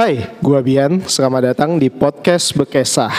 [0.00, 1.04] Hai, gua Bian.
[1.04, 3.12] Selamat datang di podcast Bekesah.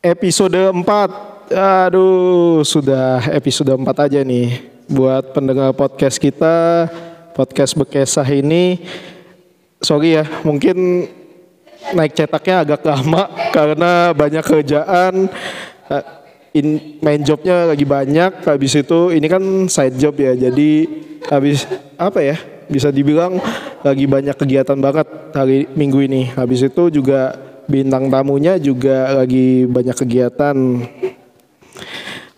[0.00, 1.52] Episode 4.
[1.52, 4.72] Aduh, sudah episode 4 aja nih.
[4.90, 6.88] Buat pendengar podcast kita,
[7.34, 8.82] podcast Bekesah ini
[9.80, 11.08] sorry ya, mungkin
[11.96, 15.26] naik cetaknya agak lama karena banyak kerjaan.
[15.90, 16.04] Eh,
[16.50, 19.38] In, main jobnya lagi banyak, habis itu ini kan
[19.70, 20.70] side job ya, jadi
[21.30, 21.62] habis
[21.94, 22.34] apa ya?
[22.66, 23.38] Bisa dibilang
[23.86, 26.34] lagi banyak kegiatan banget hari minggu ini.
[26.34, 27.38] Habis itu juga
[27.70, 30.56] bintang tamunya juga lagi banyak kegiatan.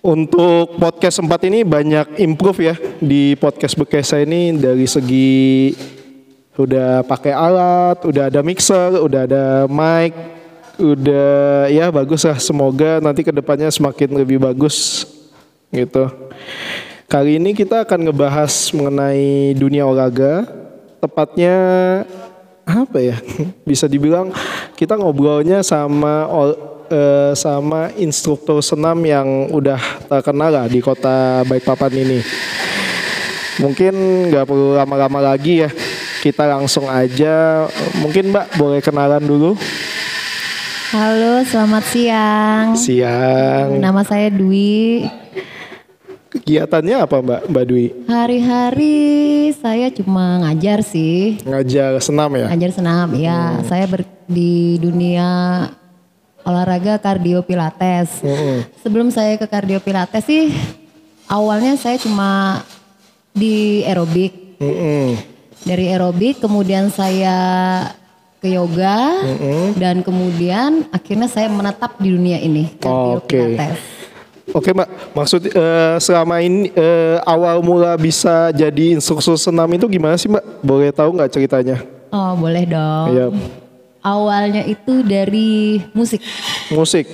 [0.02, 5.70] Untuk podcast sempat ini banyak improve ya di podcast Bekesa ini dari segi
[6.58, 10.10] udah pakai alat, udah ada mixer, udah ada mic,
[10.82, 12.34] udah ya bagus lah.
[12.42, 15.06] Semoga nanti ke depannya semakin lebih bagus
[15.70, 16.10] gitu.
[17.06, 20.50] Kali ini kita akan ngebahas mengenai dunia olahraga,
[20.98, 21.54] tepatnya
[22.66, 23.22] apa ya?
[23.70, 24.34] Bisa dibilang
[24.74, 26.26] kita ngobrolnya sama
[26.92, 32.20] eh, sama instruktur senam yang udah terkenal lah di kota Balikpapan ini.
[33.60, 33.94] Mungkin
[34.28, 35.70] nggak perlu lama-lama lagi ya.
[36.22, 37.66] Kita langsung aja.
[37.98, 39.58] Mungkin Mbak boleh kenalan dulu.
[40.92, 42.66] Halo, selamat siang.
[42.76, 43.80] Siang.
[43.80, 45.08] Nama saya Dwi.
[46.32, 47.86] Kegiatannya apa Mbak Mbak Dwi?
[48.08, 48.96] Hari-hari
[49.52, 52.48] saya cuma ngajar sih, Ngajar senam ya?
[52.48, 53.08] ngajar senam.
[53.12, 55.28] Ya, saya ber, di dunia
[56.42, 58.22] olahraga kardio pilates.
[58.82, 60.50] Sebelum saya ke kardio pilates sih,
[61.30, 62.62] awalnya saya cuma
[63.32, 64.58] di aerobik.
[64.62, 65.18] Mm-mm.
[65.62, 67.34] Dari aerobik, kemudian saya
[68.42, 69.22] ke yoga,
[69.78, 73.38] dan kemudian akhirnya saya menetap di dunia ini kardio Oke.
[73.38, 73.80] pilates.
[74.52, 80.18] Oke Mbak, maksud eh, selama ini eh, awal mula bisa jadi instruktur senam itu gimana
[80.18, 80.44] sih Mbak?
[80.60, 81.78] Boleh tahu nggak ceritanya?
[82.10, 83.06] Oh boleh dong.
[83.14, 83.26] Iya.
[84.02, 86.18] Awalnya itu dari musik.
[86.74, 87.06] Musik.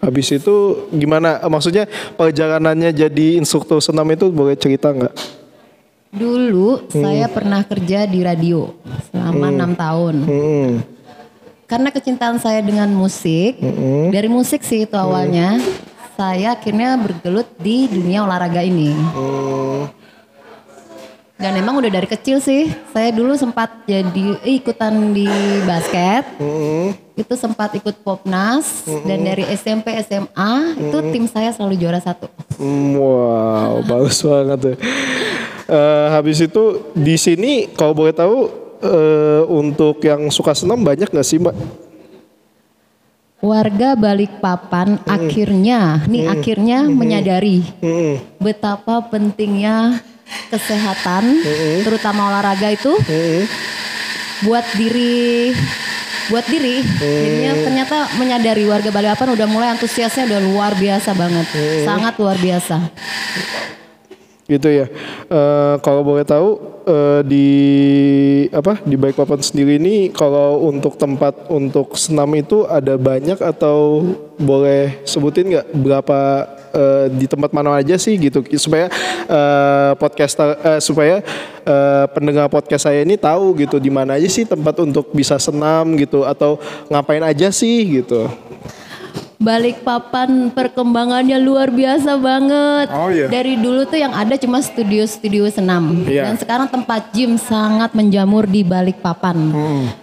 [0.00, 1.36] Habis itu gimana?
[1.44, 1.84] Maksudnya
[2.16, 5.12] perjalanannya jadi instruktur senam itu boleh cerita nggak?
[6.10, 7.04] Dulu Hmm.
[7.04, 8.72] saya pernah kerja di radio
[9.12, 10.14] selama enam tahun.
[10.24, 10.68] Mm-mm.
[11.68, 14.10] Karena kecintaan saya dengan musik, Hmm.
[14.10, 15.60] dari musik sih itu awalnya.
[16.16, 18.92] Saya akhirnya bergelut di dunia olahraga ini.
[18.92, 19.99] Mm.
[21.40, 25.24] Dan emang udah dari kecil sih, saya dulu sempat jadi eh, ikutan di
[25.64, 26.36] basket.
[26.36, 26.92] Mm-mm.
[27.16, 32.28] Itu sempat ikut popnas dan dari SMP SMA itu tim saya selalu juara satu.
[32.60, 34.76] Mm, Wow, bagus banget tuh.
[35.64, 38.52] Eh, habis itu di sini kalau boleh tahu
[38.84, 41.56] eh, untuk yang suka senam banyak nggak sih Mbak?
[43.40, 48.20] Warga Balikpapan akhirnya, nih akhirnya menyadari Mm-mm.
[48.36, 50.04] betapa pentingnya
[50.50, 51.42] kesehatan,
[51.86, 52.92] terutama olahraga itu
[54.40, 55.52] buat diri,
[56.32, 56.80] buat diri.
[57.00, 61.46] Jadinya ternyata menyadari warga Balikpapan udah mulai antusiasnya udah luar biasa banget,
[61.84, 62.76] sangat luar biasa.
[64.50, 64.90] gitu ya.
[65.30, 67.48] Eh, kalau boleh tahu eh, di
[68.50, 74.02] apa di Balikpapan sendiri ini kalau untuk tempat untuk senam itu ada banyak atau
[74.42, 76.18] boleh sebutin nggak berapa
[76.70, 78.86] eh, di tempat mana aja sih gitu supaya
[79.26, 81.22] eh, podcaster eh, supaya
[81.66, 85.98] eh, pendengar podcast saya ini tahu gitu di mana aja sih tempat untuk bisa senam
[85.98, 88.30] gitu atau ngapain aja sih gitu.
[89.40, 92.92] Balikpapan perkembangannya luar biasa banget.
[92.92, 93.24] Oh, iya.
[93.24, 96.04] Dari dulu tuh yang ada cuma studio-studio senam.
[96.04, 96.28] Iya.
[96.28, 99.48] Dan sekarang tempat gym sangat menjamur di Balikpapan.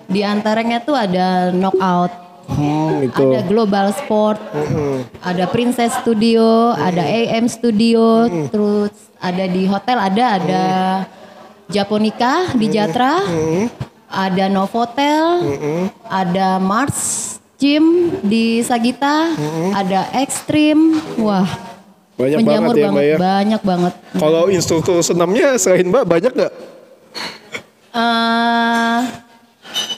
[0.09, 3.23] Di antaranya tuh ada Knockout, Hmm, itu.
[3.27, 4.39] ada Global Sport,
[5.19, 10.63] ada Princess Studio, ada AM Studio, terus ada di hotel ada ada
[11.67, 13.19] Japonica di Jatra,
[14.07, 15.44] ada Novotel,
[16.07, 19.35] ada Mars Gym di Sagita,
[19.75, 21.47] ada Extreme, wah
[22.17, 23.17] Banyak menjamur banget ya Mbak ya.
[23.21, 23.93] banyak banget.
[24.17, 26.53] Kalau instruktur senamnya selain Mbak banyak nggak?
[27.93, 29.00] Eh,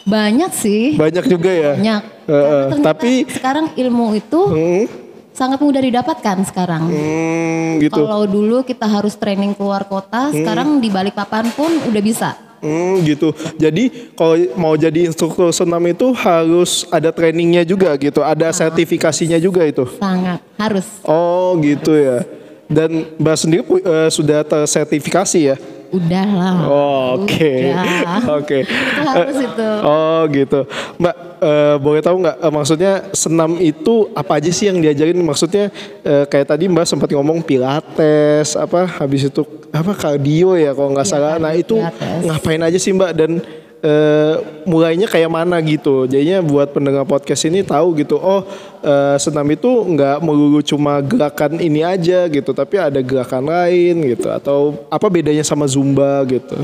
[0.09, 1.73] banyak sih, Banyak juga ya.
[1.75, 2.01] banyak.
[2.25, 4.83] Ternyata tapi- sekarang ilmu itu Hmm,
[5.31, 6.89] sangat mudah didapatkan sekarang.
[6.89, 8.01] hmm, gitu.
[8.01, 12.33] Kalau dulu kita harus training keluar kota, sekarang di Balikpapan pun udah bisa.
[12.59, 13.31] Hmm, gitu.
[13.55, 19.63] Jadi kalau mau jadi instruktur senam itu harus ada trainingnya juga gitu, ada sertifikasinya juga
[19.63, 19.87] itu.
[19.95, 20.83] Sangat harus.
[21.01, 22.27] Oh, gitu ya.
[22.67, 25.55] Dan Mbak sendiri eh, sudah tersertifikasi ya?
[25.89, 26.55] Udahlah.
[26.63, 28.21] Oh, Oke, Udah.
[28.37, 28.57] oke.
[28.61, 29.69] Itu harus itu.
[29.81, 30.59] Oh gitu,
[30.95, 31.15] Mbak.
[31.39, 32.37] eh, boleh tahu nggak?
[32.37, 35.17] eh, maksudnya senam itu apa aja sih yang diajarin?
[35.17, 38.85] Maksudnya eh, kayak tadi Mbak sempat ngomong pilates, apa?
[38.85, 41.33] Habis itu apa kardio ya kalau nggak Iya, salah.
[41.35, 42.21] Nah itu pilates.
[42.23, 43.11] ngapain aja sih Mbak?
[43.13, 43.31] Dan
[43.79, 46.05] eh, mulainya kayak mana gitu?
[46.05, 48.19] Jadinya buat pendengar podcast ini tahu gitu.
[48.19, 48.43] Oh
[48.83, 54.27] eh, senam itu nggak melulu cuma gerakan ini aja gitu, tapi ada gerakan lain gitu.
[54.29, 56.55] Atau apa bedanya sama zumba gitu?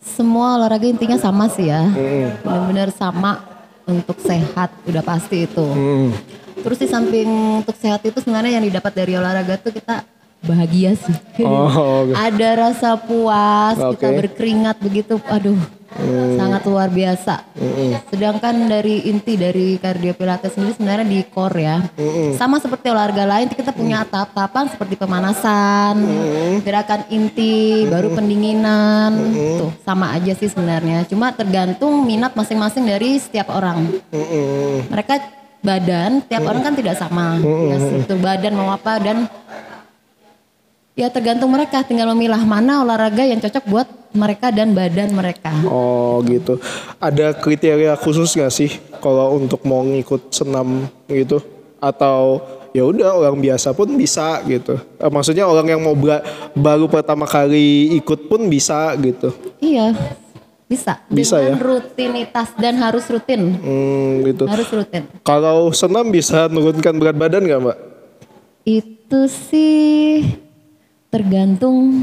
[0.00, 1.82] Semua olahraga intinya sama sih ya.
[2.46, 3.42] Benar-benar sama
[3.86, 5.66] untuk sehat, udah pasti itu.
[5.66, 6.10] Hmm.
[6.62, 7.28] Terus di samping
[7.62, 10.02] untuk sehat itu sebenarnya yang didapat dari olahraga tuh kita
[10.42, 11.16] bahagia sih.
[11.46, 12.12] Oh, oke.
[12.26, 14.18] Ada rasa puas, kita Oke.
[14.24, 15.58] berkeringat begitu, aduh.
[16.36, 17.46] Sangat luar biasa.
[18.10, 21.76] Sedangkan dari inti dari cardio pilates sendiri sebenarnya di core ya.
[22.34, 25.94] Sama seperti olahraga lain kita punya tahap-tahapan seperti pemanasan,
[26.66, 29.14] gerakan inti, baru pendinginan.
[29.62, 31.06] Tuh, sama aja sih sebenarnya.
[31.06, 33.86] Cuma tergantung minat masing-masing dari setiap orang.
[34.90, 35.14] Mereka
[35.64, 37.38] badan tiap orang kan tidak sama.
[37.42, 39.26] Ya, struktur badan mau apa dan
[40.96, 45.52] ya tergantung mereka tinggal memilah mana olahraga yang cocok buat mereka dan badan mereka.
[45.68, 46.58] Oh gitu.
[46.98, 51.44] Ada kriteria khusus gak sih kalau untuk mau ngikut senam gitu?
[51.78, 52.40] Atau
[52.72, 54.80] ya udah orang biasa pun bisa gitu.
[54.98, 55.94] Eh, maksudnya orang yang mau
[56.56, 59.32] baru pertama kali ikut pun bisa gitu.
[59.60, 59.92] Iya,
[60.66, 61.00] bisa.
[61.06, 61.62] Bisa Dengan ya?
[61.62, 63.54] rutinitas dan harus rutin.
[63.60, 64.44] Hmm, gitu.
[64.48, 65.06] Harus rutin.
[65.22, 67.78] Kalau senam bisa menurunkan berat badan gak mbak?
[68.66, 70.26] Itu sih
[71.06, 72.02] tergantung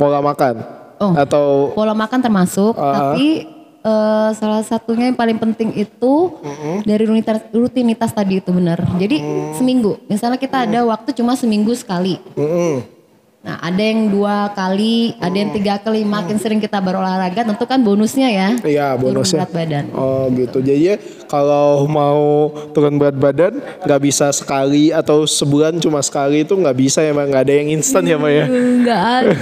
[0.00, 0.79] Pola makan?
[1.00, 1.16] Oh.
[1.16, 3.16] Atau pola makan termasuk, Ah.
[3.16, 3.48] tapi
[3.80, 6.36] eh, salah satunya yang paling penting itu
[6.84, 8.76] dari rutinitas, rutinitas tadi itu benar.
[9.00, 9.56] Jadi Mm.
[9.56, 12.20] seminggu, misalnya kita ada waktu cuma seminggu sekali.
[12.36, 12.99] Mm-mm.
[13.40, 16.04] Nah ada yang dua kali, ada yang tiga kali.
[16.04, 18.48] Makin sering kita berolahraga, tentu kan bonusnya ya.
[18.60, 19.48] Iya turun bonusnya.
[19.48, 19.84] berat badan.
[19.96, 20.60] Oh gitu.
[20.60, 20.94] Jadi ya,
[21.24, 27.00] kalau mau turun berat badan nggak bisa sekali atau sebulan cuma sekali itu nggak bisa
[27.00, 27.32] ya mbak.
[27.32, 28.44] Nggak ada yang instan ya mbak ya.
[28.44, 29.32] Enggak ada.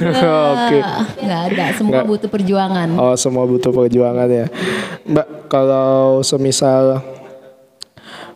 [0.46, 0.78] Oke.
[1.18, 1.64] Enggak ada.
[1.74, 2.06] Semua Nggak.
[2.06, 2.88] butuh perjuangan.
[2.94, 4.46] Oh semua butuh perjuangan ya.
[5.10, 7.02] Mbak kalau semisal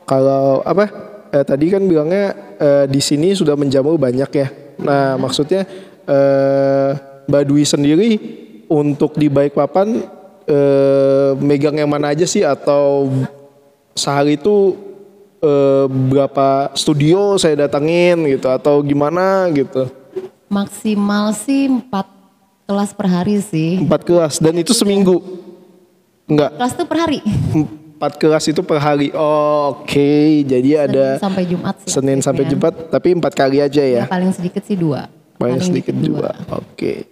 [0.03, 0.91] kalau apa
[1.31, 4.49] eh, tadi kan bilangnya eh, di sini sudah menjamu banyak ya.
[4.82, 5.64] Nah maksudnya
[6.06, 6.90] eh,
[7.31, 8.11] Mbak Dwi sendiri
[8.67, 10.02] untuk di Balikpapan
[10.46, 13.11] eh, megang yang mana aja sih atau
[13.94, 14.76] sehari itu
[15.40, 19.88] eh, berapa studio saya datangin gitu atau gimana gitu.
[20.52, 22.05] Maksimal sih empat
[22.69, 23.81] kelas per hari sih.
[23.81, 25.23] Empat kelas dan itu seminggu.
[26.28, 26.55] Enggak.
[26.61, 27.19] Kelas itu per hari.
[28.02, 29.14] Empat kelas itu per hari.
[29.14, 31.87] Oh, Oke, jadi ada Senin sampai Jumat sih.
[31.87, 32.58] Senin sampai aktifnya.
[32.58, 34.02] Jumat, tapi empat kali aja ya.
[34.02, 35.06] Ya, paling sedikit sih dua.
[35.38, 36.34] Paling sedikit dikit juga.
[36.50, 37.06] Oke.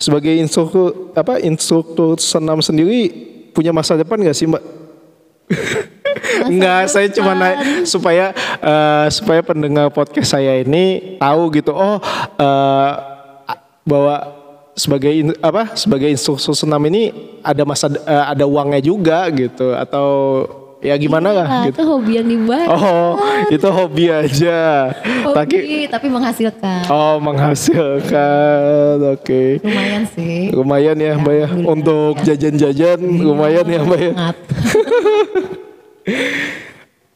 [0.00, 3.12] Sebagai instruktur apa instruktur senam sendiri
[3.52, 4.64] punya masa depan nggak sih mbak?
[6.48, 8.32] Enggak, saya cuma naik supaya
[8.64, 11.76] eh, supaya pendengar podcast saya ini tahu gitu.
[11.76, 12.00] Oh,
[12.40, 12.92] eh,
[13.84, 14.43] bahwa
[14.74, 17.10] sebagai apa sebagai instruktur senam ini
[17.40, 20.08] ada masa eh, ada uangnya juga gitu atau
[20.78, 21.80] ya gimana lah Nah, gitu.
[21.80, 22.68] itu hobi yang dibayar.
[22.68, 23.16] Oh,
[23.48, 24.92] itu hobi aja.
[25.24, 26.84] Tapi Hobi, tapi menghasilkan.
[26.92, 29.64] Oh menghasilkan, oke.
[29.64, 30.52] Lumayan sih.
[30.52, 31.48] Lumayan ya mbak ya.
[31.64, 34.12] Untuk jajan-jajan lumayan ya mbak ya.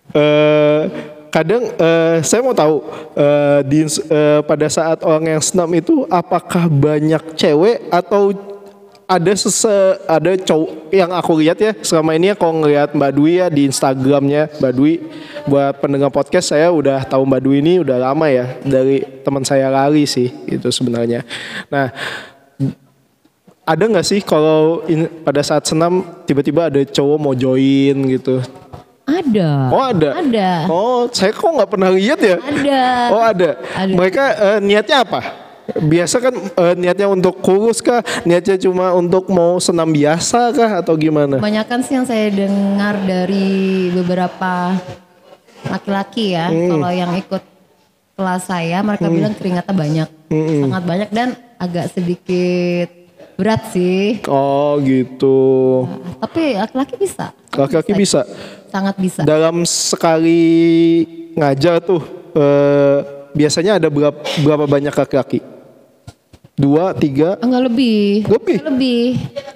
[0.08, 0.80] Eh,
[1.28, 2.85] kadang eh, saya mau tahu
[3.16, 8.32] eh, di eh, pada saat orang yang senam itu apakah banyak cewek atau
[9.08, 9.73] ada sese
[10.04, 13.64] ada cowok yang aku lihat ya selama ini ya kalau ngelihat Mbak Dwi ya di
[13.64, 14.92] Instagramnya Mbak Dwi
[15.49, 19.73] buat pendengar podcast saya udah tahu Mbak Dwi ini udah lama ya dari teman saya
[19.73, 21.25] lari sih itu sebenarnya.
[21.73, 21.88] Nah
[23.64, 24.85] ada nggak sih kalau
[25.25, 28.44] pada saat senam tiba-tiba ada cowok mau join gitu?
[29.08, 29.50] Ada.
[29.72, 30.10] Oh ada.
[30.20, 30.50] Ada.
[30.68, 32.36] Oh saya kok nggak pernah lihat ya?
[32.36, 32.82] Ada.
[33.08, 33.50] Oh ada.
[33.72, 33.92] Ada.
[33.96, 35.20] Mereka eh, niatnya apa?
[35.68, 38.04] Biasa kan eh, niatnya untuk kurus kah?
[38.28, 41.40] Niatnya cuma untuk mau senam biasa kah atau gimana?
[41.40, 44.76] Kebanyakan sih yang saya dengar dari beberapa
[45.68, 46.70] laki-laki ya, Hmm.
[46.76, 47.42] kalau yang ikut
[48.14, 50.60] kelas saya, mereka bilang keringatnya banyak, Hmm.
[50.68, 52.88] sangat banyak dan agak sedikit
[53.38, 54.18] berat sih.
[54.26, 55.87] Oh gitu.
[56.18, 57.30] Tapi laki-laki bisa.
[57.54, 58.26] Laki-laki bisa.
[58.66, 59.23] Sangat bisa.
[59.23, 60.42] Dalam sekali
[61.33, 62.02] ngajar tuh
[62.35, 62.99] eh,
[63.30, 65.38] biasanya ada berapa, berapa banyak laki-laki?
[66.59, 68.26] Dua, tiga, Enggak lebih.
[68.26, 68.57] Lebih?
[68.59, 69.02] Enggak lebih.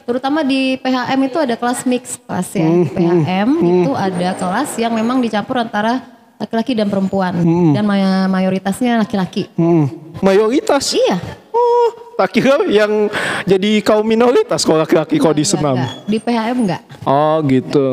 [0.07, 2.63] Terutama di PHM itu ada kelas mix kelas ya.
[2.63, 5.99] Hmm, PHM itu ada kelas yang memang dicampur antara
[6.39, 7.35] laki-laki dan perempuan
[7.75, 9.51] dan may- mayoritasnya laki-laki.
[9.53, 10.95] hmm, mayoritas.
[10.95, 11.19] Iya.
[11.51, 13.11] Oh, tak kira yang
[13.43, 15.75] jadi kaum minoritas kalau laki-laki kalau di senam.
[15.75, 15.95] enggak.
[16.07, 16.83] Di PHM enggak.
[17.03, 17.87] Oh gitu.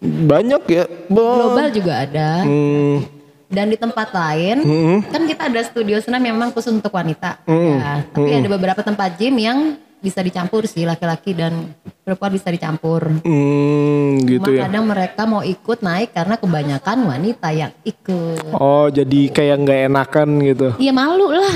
[0.00, 0.84] Banyak ya.
[1.06, 2.42] Bo- Global juga ada.
[2.42, 3.06] Hmm,
[3.46, 4.62] Dan di tempat lain,
[5.06, 7.42] kan kita ada studio senam yang memang khusus untuk wanita.
[7.44, 7.76] Hmm.
[7.76, 13.22] Ya, tapi ada beberapa tempat gym yang bisa dicampur sih laki-laki dan perempuan bisa dicampur.
[13.22, 14.66] hmm, gitu Cuma ya.
[14.66, 18.50] kadang mereka mau ikut naik karena kebanyakan wanita yang ikut.
[18.56, 20.68] Oh jadi kayak nggak enakan gitu.
[20.80, 21.52] Iya malu lah.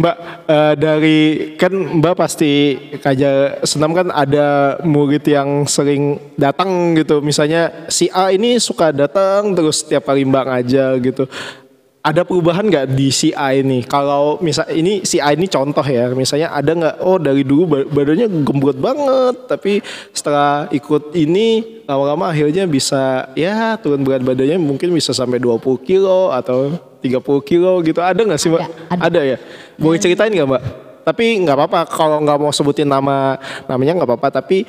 [0.00, 1.18] Mbak eh, dari
[1.56, 7.18] kan Mbak pasti kaja senam kan ada murid yang sering datang gitu.
[7.24, 11.24] Misalnya si A ini suka datang terus setiap kali Mbak ngajar gitu.
[12.00, 13.84] Ada perubahan nggak di si A ini?
[13.84, 16.96] Kalau misal ini si A ini contoh ya, misalnya ada nggak?
[17.04, 19.84] Oh dari dulu ba- badannya gembrot banget, tapi
[20.16, 26.32] setelah ikut ini lama-lama akhirnya bisa ya turun berat badannya mungkin bisa sampai 20 kilo
[26.32, 26.72] atau
[27.04, 28.00] 30 kilo gitu.
[28.00, 28.64] Ada nggak sih mbak?
[28.64, 29.04] Ada, ada.
[29.04, 29.36] Ada ya.
[29.76, 30.62] Boleh ceritain nggak mbak?
[31.04, 33.36] Tapi nggak apa-apa kalau nggak mau sebutin nama
[33.68, 34.40] namanya nggak apa-apa.
[34.40, 34.64] Tapi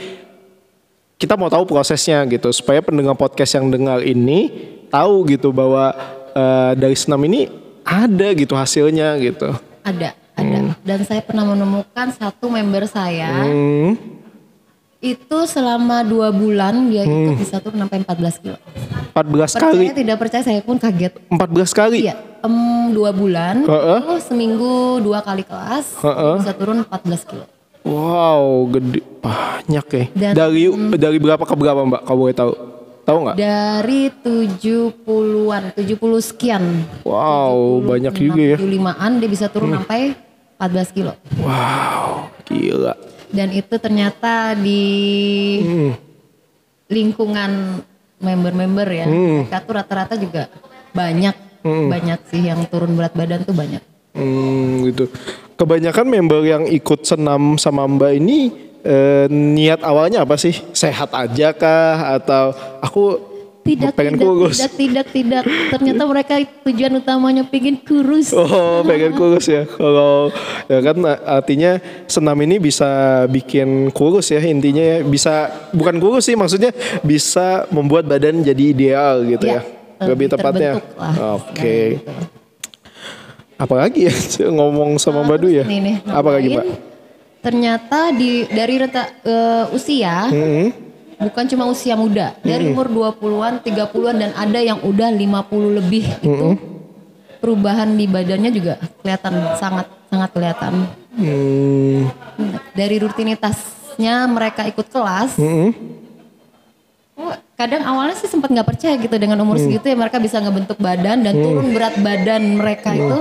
[1.16, 4.52] kita mau tahu prosesnya gitu supaya pendengar podcast yang dengar ini
[4.92, 5.96] tahu gitu bahwa
[6.32, 7.48] eh, dari senam ini
[7.82, 9.52] ada gitu hasilnya gitu.
[9.82, 10.58] ada, ada.
[10.82, 13.98] Dan saya pernah menemukan satu member saya Hmm,
[14.98, 18.58] itu selama dua bulan dia ikut bisa turun sampai 14 kilo.
[19.12, 21.14] 14 kali, Percaya tidak percaya saya pun kaget.
[21.28, 21.98] 14 kali.
[22.06, 22.56] Iya, em,
[22.92, 24.00] dua bulan, Heeh.
[24.00, 24.72] itu seminggu
[25.02, 26.36] dua kali kelas Heeh.
[26.38, 27.46] bisa turun 14 kilo.
[27.82, 30.06] Wow, gede banyak ya.
[30.14, 30.64] Dan- dari
[30.96, 32.02] dari berapa ke berapa mbak?
[32.06, 32.54] Kamu boleh tahu?
[33.02, 33.36] Tahu nggak?
[33.36, 36.64] Dari 70-an, 70 sekian.
[37.02, 38.58] Wow, banyak juga ya.
[38.62, 40.14] 75-an dia bisa turun sampai
[40.62, 41.14] 14 kilo.
[41.42, 42.94] Wow, gila.
[43.32, 44.84] Dan itu ternyata di
[45.64, 45.94] Hmm.
[46.92, 47.82] lingkungan
[48.22, 49.06] member-member ya.
[49.10, 49.48] Hmm.
[49.50, 50.52] Mereka tuh rata-rata juga
[50.92, 53.82] banyak, banyak sih yang turun berat badan tuh banyak.
[54.12, 55.08] Hmm, gitu.
[55.56, 58.52] Kebanyakan member yang ikut senam sama Mbak ini
[58.84, 60.54] eh, niat awalnya apa sih?
[60.72, 64.58] Sehat aja kah atau aku Tidak, pengen tidak, kurus?
[64.58, 65.44] tidak, tidak, tidak.
[65.70, 66.34] Ternyata mereka
[66.66, 68.34] tujuan utamanya pengen kurus.
[68.34, 69.70] Oh, pengen kurus ya.
[69.70, 70.34] Kalau
[70.66, 70.98] ya kan
[71.30, 71.78] artinya
[72.10, 72.90] senam ini bisa
[73.30, 74.98] bikin kurus ya intinya ya.
[75.06, 76.74] Bisa bukan kurus sih maksudnya
[77.06, 79.62] bisa membuat badan jadi ideal gitu ya.
[79.62, 80.82] Ya, Lebih tepatnya.
[81.38, 82.02] Oke.
[82.02, 82.42] Nah, gitu.
[83.62, 84.14] Apalagi ya
[84.58, 85.62] ngomong sama Mbak Du ya?
[85.70, 86.66] Nih, nih, Apa lagi, Mbak?
[87.42, 90.70] Ternyata di dari reta, eh, usia Hmm.
[91.18, 96.50] bukan cuma usia muda, dari umur 20-an, 30-an dan ada yang udah 50 lebih itu
[97.38, 100.74] perubahan di badannya juga kelihatan sangat sangat kelihatan.
[101.12, 102.14] Hmm.
[102.72, 105.34] Dari rutinitasnya mereka ikut kelas.
[105.36, 105.74] Hmm.
[107.18, 109.66] oh, Kadang awalnya sih sempat nggak percaya gitu dengan umur Hmm.
[109.66, 113.18] segitu ya mereka bisa ngebentuk badan dan turun berat badan mereka itu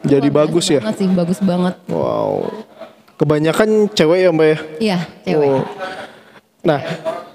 [0.00, 0.80] Jadi bagus ya?
[0.80, 1.74] banget sih, bagus banget.
[1.86, 2.46] Wow.
[3.20, 4.58] Kebanyakan cewek ya Mbak ya?
[4.80, 4.98] Iya,
[5.28, 5.48] cewek.
[5.52, 5.60] Oh.
[6.64, 6.80] Nah,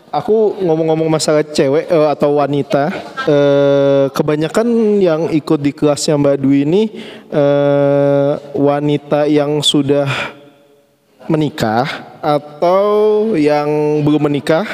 [0.09, 2.89] aku ngomong-ngomong masalah cewek eh, atau wanita,
[3.29, 6.83] eh, kebanyakan yang ikut di kelasnya Mbak Dwi ini
[7.29, 10.09] eh, wanita yang sudah
[11.29, 14.65] menikah atau yang belum menikah,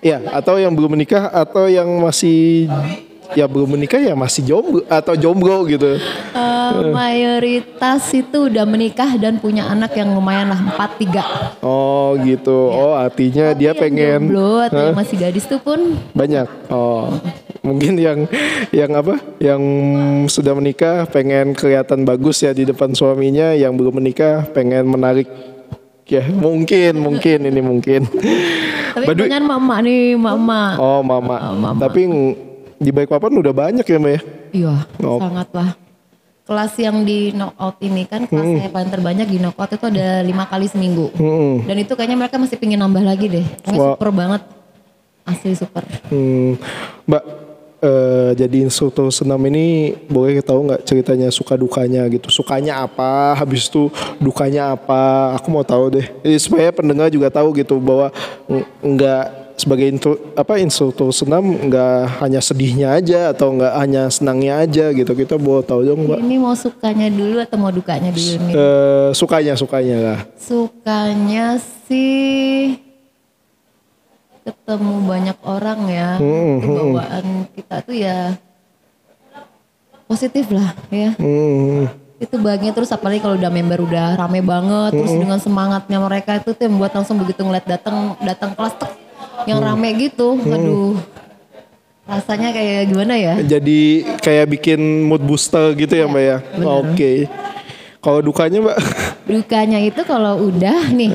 [0.00, 2.72] ya atau yang belum menikah atau yang masih
[3.36, 5.98] ya belum menikah ya masih jomblo atau jomblo gitu.
[6.32, 11.24] Eh, mayoritas itu udah menikah dan punya anak yang lumayan lah empat tiga.
[11.64, 12.72] Oh gitu.
[12.72, 16.48] Oh artinya dia pengen Jomblo atau yang masih gadis tuh pun banyak.
[16.72, 17.12] Oh
[17.64, 18.28] mungkin yang
[18.72, 19.20] yang apa?
[19.40, 19.62] Yang
[20.32, 23.52] sudah menikah pengen kelihatan bagus ya di depan suaminya.
[23.52, 25.28] Yang belum menikah pengen menarik.
[26.08, 28.08] Ya mungkin mungkin ini mungkin.
[28.96, 30.80] tapi dengan mama nih mama.
[30.80, 31.52] Oh mama.
[31.52, 31.80] Oh, mama.
[31.84, 32.08] Tapi
[32.78, 34.20] di baik papan udah banyak ya mbak ya.
[34.50, 35.18] Iya Oh.
[35.18, 35.70] sangat lah.
[36.42, 40.48] Kelas yang di knockout ini kan kelas saya paling terbanyak di knockout itu ada lima
[40.48, 41.12] kali seminggu.
[41.12, 41.60] Hmm.
[41.62, 43.44] Dan itu kayaknya mereka masih pingin nambah lagi deh.
[43.68, 43.92] Wah.
[43.92, 44.42] super banget.
[45.22, 45.84] Asli super.
[46.08, 46.56] Hmm,
[47.04, 47.24] Mbak,
[47.78, 52.32] eh, jadi instruktur senam ini boleh tahu nggak ceritanya suka dukanya gitu?
[52.32, 53.36] Sukanya apa?
[53.36, 55.36] Habis itu dukanya apa?
[55.36, 56.06] Aku mau tahu deh.
[56.24, 58.08] Jadi supaya pendengar juga tahu gitu bahwa
[58.48, 64.64] ng- nggak sebagai intru, apa instruktur senam nggak hanya sedihnya aja atau nggak hanya senangnya
[64.64, 65.12] aja gitu.
[65.12, 66.24] Kita mau tahu dong, Mbak.
[66.24, 68.54] Ini mau sukanya dulu atau mau dukanya dulu nih?
[68.56, 70.18] Eh, sukanya sukanya lah.
[70.40, 72.80] Sukanya sih
[74.40, 76.10] ketemu banyak orang ya.
[76.16, 78.18] Hmm, Itu bawaan kita tuh ya
[80.08, 81.12] positif lah ya.
[81.20, 85.22] Hmm, Itu bahagia terus apalagi kalau udah member udah rame banget terus Hmm.
[85.22, 88.90] dengan semangatnya mereka itu tuh yang membuat langsung begitu ngeliat datang datang kelas tek
[89.44, 89.68] yang Hmm.
[89.68, 90.34] rame gitu.
[90.36, 90.96] Aduh.
[92.04, 93.36] rasanya kayak gimana ya?
[93.38, 96.38] Jadi kayak bikin mood booster gitu ya Mbak ya.
[96.64, 97.28] Oke.
[98.00, 98.78] Kalau dukanya Mbak?
[99.28, 101.12] Dukanya itu kalau udah nih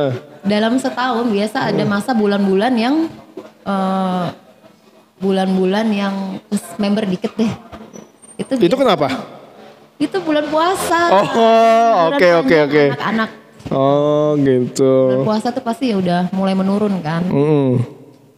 [0.44, 3.08] dalam setahun biasa ada masa bulan-bulan yang
[3.64, 4.26] eh,
[5.16, 6.14] bulan-bulan yang
[6.76, 7.48] member dikit deh.
[8.36, 9.08] Itu Itu kenapa?
[9.94, 11.08] itu bulan puasa.
[11.08, 12.84] Oh, oke oke oke.
[12.92, 13.30] Anak-anak
[13.72, 14.92] Oh gitu.
[15.08, 17.24] bulan puasa tuh pasti ya udah mulai menurun kan.
[17.24, 17.80] Mm-mm.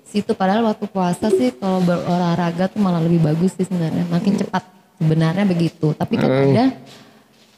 [0.06, 4.06] Situ padahal waktu puasa sih kalau berolahraga tuh malah lebih bagus sih sebenarnya.
[4.06, 4.62] Makin cepat
[5.02, 5.90] sebenarnya begitu.
[5.92, 6.64] Tapi kan ada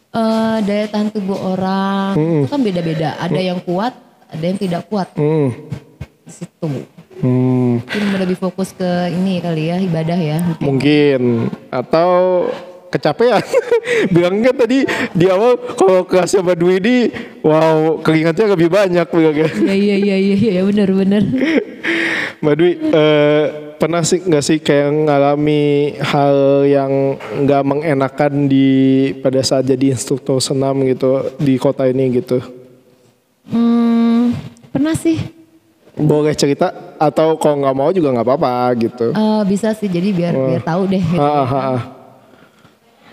[0.08, 3.20] eh, daya tahan tubuh orang itu kan beda-beda.
[3.20, 3.92] Ada yang kuat,
[4.32, 5.48] ada yang tidak kuat Mm.
[6.24, 6.68] di situ.
[7.18, 7.82] Hmm.
[7.82, 10.38] Mungkin lebih fokus ke ini kali ya ibadah ya.
[10.62, 12.46] Mungkin atau
[12.88, 13.40] kecapean.
[14.14, 16.96] Bilangnya tadi di awal kalau kelasnya Mbak Dwi ini
[17.44, 19.48] wow keringatnya lebih banyak bilangnya.
[19.64, 21.22] Iya iya iya iya iya benar benar.
[22.42, 23.44] Mbak Dwi eh,
[23.78, 26.92] pernah sih nggak sih kayak ngalami hal yang
[27.46, 28.68] nggak mengenakan di
[29.22, 32.42] pada saat jadi instruktur senam gitu di kota ini gitu?
[33.48, 34.36] Hmm,
[34.68, 35.38] pernah sih
[35.98, 39.10] Boleh cerita atau kalau nggak mau juga nggak apa-apa gitu.
[39.10, 41.02] Eh, bisa sih jadi biar biar tahu deh.
[41.02, 41.18] gitu.
[41.18, 41.97] Ah, ah, ah.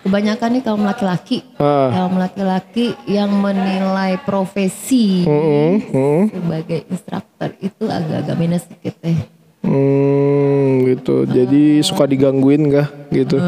[0.05, 1.89] Kebanyakan nih kaum laki-laki, Ah.
[1.89, 6.21] kaum laki-laki yang menilai profesi Hmm, hmm.
[6.29, 9.17] sebagai instruktur itu agak-agak minus sedikit deh.
[9.65, 11.25] Hmm, gitu.
[11.25, 13.41] Jadi suka digangguin kah gitu?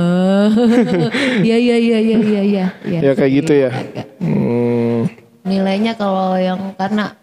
[1.45, 2.65] Iya iya iya iya iya iya.
[2.81, 2.99] iya.
[3.05, 3.69] Ya kayak gitu ya.
[3.69, 4.07] Agak.
[4.17, 5.05] Hmm.
[5.45, 7.13] Nilainya kalau yang karena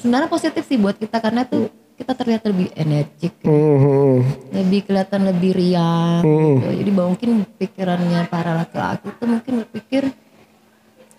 [0.00, 4.14] sebenarnya positif sih buat kita karena tuh kita terlihat lebih energik, Hmm, hmm.
[4.52, 6.20] lebih kelihatan lebih riang.
[6.20, 6.60] Hmm.
[6.60, 6.68] gitu.
[6.84, 10.02] Jadi mungkin pikirannya para laki-laki itu mungkin berpikir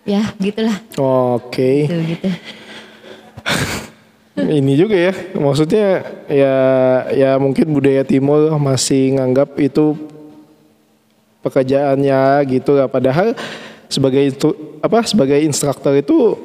[0.07, 1.89] ya gitulah Oke.
[1.89, 2.29] gitu gitu.
[4.37, 6.55] Ini juga ya, maksudnya ya
[7.09, 9.97] ya mungkin budaya timur masih nganggap itu
[11.41, 12.85] pekerjaannya gitu lah.
[12.85, 13.33] Padahal
[13.89, 16.37] sebagai itu apa sebagai instruktur itu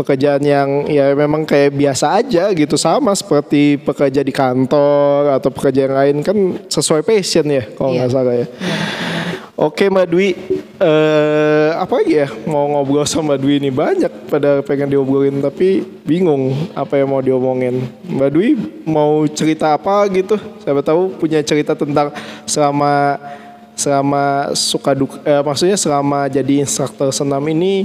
[0.00, 5.84] pekerjaan yang ya memang kayak biasa aja gitu sama seperti pekerja di kantor atau pekerja
[5.84, 6.36] yang lain kan
[6.66, 7.98] sesuai passion ya kalau Iya.
[8.00, 8.46] nggak salah ya.
[9.60, 10.32] Oke Mbak Dwi,
[10.80, 15.84] eh, apa lagi ya mau ngobrol sama Mbak Dwi ini banyak pada pengen diobrolin tapi
[16.00, 17.84] bingung apa yang mau diomongin.
[18.08, 18.48] Mbak Dwi
[18.88, 20.40] mau cerita apa gitu?
[20.64, 22.08] Siapa tahu punya cerita tentang
[22.48, 23.20] selama
[23.76, 27.84] selama suka duka, eh, maksudnya selama jadi instruktur senam ini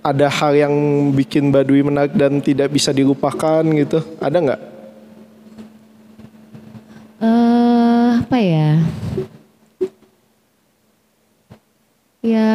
[0.00, 0.74] ada hal yang
[1.12, 4.00] bikin Mbak Dwi menarik dan tidak bisa dilupakan gitu?
[4.18, 4.60] Ada nggak?
[7.20, 8.80] eh apa ya?
[12.20, 12.50] Ya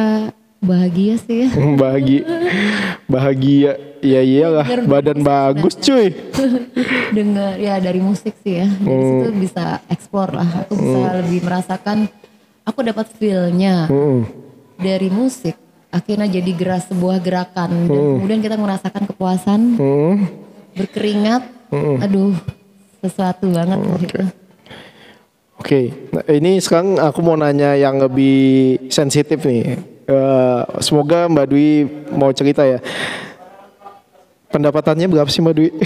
[0.58, 1.48] bahagia sih ya.
[1.82, 2.22] bahagia
[3.06, 6.10] bahagia ya iyalah Bener, badan bagus cuy
[7.16, 8.66] Dengar ya dari musik sih ya.
[8.66, 10.66] Dari situ bisa explore lah.
[10.66, 12.10] Aku bisa lebih merasakan.
[12.66, 14.26] Aku dapat feel-nya Hmm.
[14.76, 15.54] dari musik.
[15.96, 17.88] Akhirnya jadi geras sebuah gerakan.
[17.88, 20.28] Dan kemudian kita merasakan kepuasan, Hmm.
[20.76, 21.42] berkeringat.
[22.04, 22.36] Aduh,
[23.00, 24.20] sesuatu banget gitu.
[25.56, 25.80] oke
[26.12, 29.80] nah, ini sekarang aku mau nanya yang lebih sensitif nih.
[30.06, 31.70] Eh, semoga Mbak Dwi
[32.12, 32.78] mau cerita ya.
[34.46, 35.68] Pendapatannya berapa sih Mbak Dwi?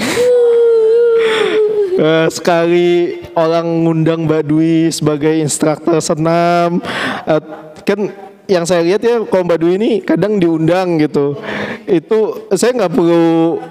[2.00, 6.80] Eh, sekali orang ngundang Mbak Dwi sebagai instruktur senam
[7.28, 7.42] eh,
[7.84, 8.08] kan
[8.50, 11.38] yang saya lihat ya kalau Mbak Dwi ini kadang diundang gitu.
[11.86, 13.62] Itu saya nggak perlu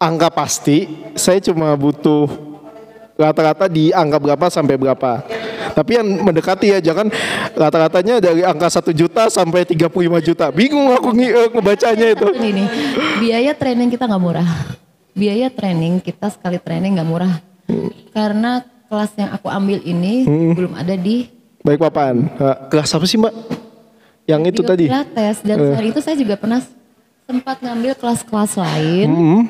[0.00, 2.26] angka pasti saya cuma butuh
[3.14, 5.22] rata-rata di angka berapa sampai berapa.
[5.74, 7.10] Tapi yang mendekati ya jangan
[7.52, 9.90] rata-ratanya dari angka 1 juta sampai 35
[10.22, 10.46] juta.
[10.54, 12.28] Bingung aku eh, ngebacanya itu.
[12.32, 12.64] Ini
[13.20, 14.48] biaya training kita nggak murah.
[15.14, 17.34] Biaya training kita sekali training nggak murah.
[18.14, 21.26] Karena kelas yang aku ambil ini belum ada di
[21.64, 22.28] baik papan.
[22.70, 23.63] Kelas apa sih mbak
[24.24, 26.60] yang itu di tadi Pilates dan selain itu saya juga pernah
[27.24, 29.08] sempat ngambil kelas-kelas lain.
[29.08, 29.42] Hmm.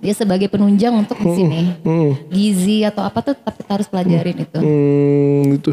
[0.00, 1.62] Dia sebagai penunjang untuk di sini.
[1.84, 2.16] Hmm.
[2.32, 4.58] Gizi atau apa tuh tapi harus pelajarin itu.
[4.58, 5.70] Hmm, gitu.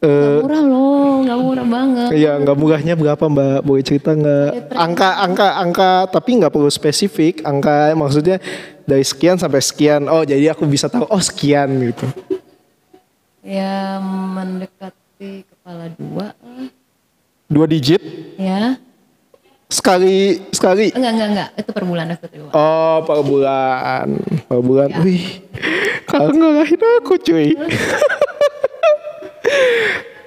[0.00, 2.08] Eh, murah loh, nggak murah banget.
[2.16, 3.60] Iya, nggak murahnya berapa Mbak?
[3.68, 4.72] Boleh cerita nggak?
[4.72, 7.44] Angka, angka, angka, tapi nggak perlu spesifik.
[7.44, 8.40] Angka maksudnya
[8.88, 10.08] dari sekian sampai sekian.
[10.08, 11.04] Oh, jadi aku bisa tahu.
[11.04, 12.08] Oh, sekian gitu.
[13.44, 16.32] Ya mendekati kepala dua.
[17.50, 17.98] Dua digit
[18.38, 18.78] Ya,
[19.68, 20.88] sekali sekali.
[20.96, 22.48] enggak enggak enggak itu per bulan aku terima.
[22.56, 24.06] Oh, per bulan,
[24.48, 24.88] per bulan.
[25.04, 25.44] Wih,
[26.08, 27.52] kalau ngalahin aku cuy.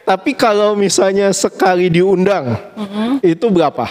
[0.03, 2.53] Tapi kalau misalnya sekali diundang,
[3.23, 3.87] itu berapa?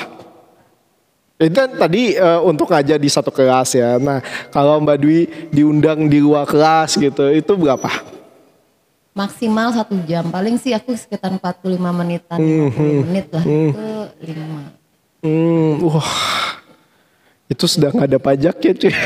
[1.40, 3.99] Itu kan tadi eh, untuk aja di satu kelas ya.
[3.99, 4.23] Nah,
[4.55, 7.90] kalau Mbak Dwi diundang di luar kelas gitu, itu berapa?
[9.12, 10.29] Maksimal satu jam.
[10.29, 13.44] Paling sih aku sekitar 45 menitan, 50 menit lah.
[13.44, 13.88] Itu
[14.25, 14.61] lima.
[15.22, 16.12] Hmm, wah.
[17.46, 18.92] Itu sudah nggak ada pajaknya cuy.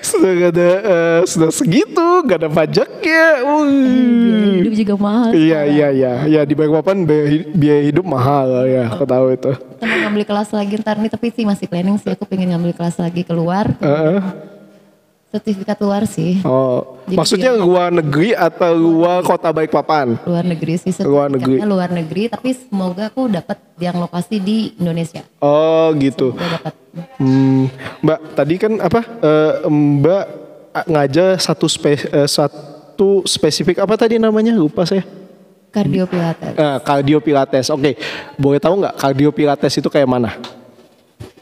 [0.00, 3.24] sudah nggak ada, eh, sudah segitu, nggak ada pajaknya.
[3.46, 4.64] Wih.
[4.64, 5.30] Hidup juga mahal.
[5.36, 9.52] Iya iya iya, ya di Balikpapan biaya hi- biaya hidup mahal ya, aku tahu itu.
[9.54, 12.10] Kita mau ngambil kelas lagi ntar nih, tapi sih masih planning sih.
[12.16, 13.70] Aku pengen ngambil kelas lagi keluar.
[13.78, 14.20] Heeh.
[15.30, 16.42] Sertifikat luar sih.
[16.42, 20.18] Oh, Jadi maksudnya luar negeri atau luar kota Balikpapan?
[20.26, 20.90] Luar negeri sih.
[21.00, 21.62] Luar negeri.
[21.62, 22.26] luar negeri.
[22.26, 25.22] Tapi semoga aku dapat yang lokasi di Indonesia.
[25.38, 26.34] Oh gitu.
[26.34, 26.74] Semoga dapat.
[27.16, 27.70] Hmm,
[28.02, 29.00] Mbak, tadi kan apa?
[29.06, 30.24] eh, Mbak
[30.90, 34.50] ngajar satu spe- eh, satu spesifik apa tadi namanya?
[34.50, 35.06] Lupa saya.
[35.70, 36.58] Cardio Pilates.
[36.58, 37.70] Eh, cardio pilates.
[37.70, 37.94] Oke,
[38.34, 40.34] boleh tahu nggak cardio pilates itu kayak mana?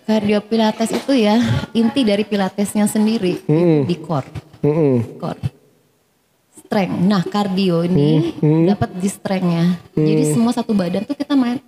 [0.08, 1.36] Cardio Pilates itu ya
[1.70, 3.84] inti dari Pilatesnya sendiri Hmm.
[3.84, 4.24] di core.
[4.64, 5.20] Mm-mm.
[5.20, 5.36] core.
[6.58, 6.96] Strength.
[6.98, 9.76] Nah, cardio ini Hmm, dapat di strength-nya.
[9.92, 11.60] Jadi semua satu badan tuh kita main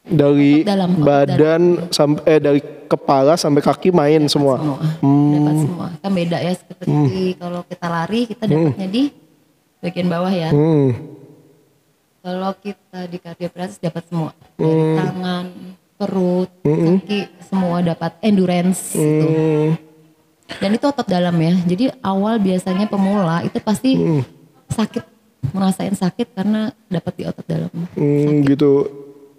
[0.00, 4.56] Dari Otot dalam, otot badan sampai eh, dari kepala sampai kaki main semua.
[4.56, 4.78] semua.
[5.02, 5.30] Hmm.
[5.34, 5.86] Dapat semua.
[5.98, 6.92] Kan beda ya seperti
[7.36, 9.02] kalau kita lari kita dapatnya di
[9.78, 10.50] bagian bawah ya.
[10.50, 10.88] Hmm.
[12.20, 14.30] Kalau kita di cardio pilates dapat semua.
[14.56, 15.46] Dari tangan,
[15.94, 17.18] perut, kaki,
[17.80, 19.26] semua dapat endurance gitu.
[19.26, 19.68] Hmm.
[20.60, 21.54] Dan itu otot dalam ya.
[21.64, 23.96] Jadi awal biasanya pemula itu pasti
[24.68, 25.04] sakit,
[25.56, 27.72] merasain sakit karena dapat di otot dalam.
[27.96, 28.90] Hmm, gitu.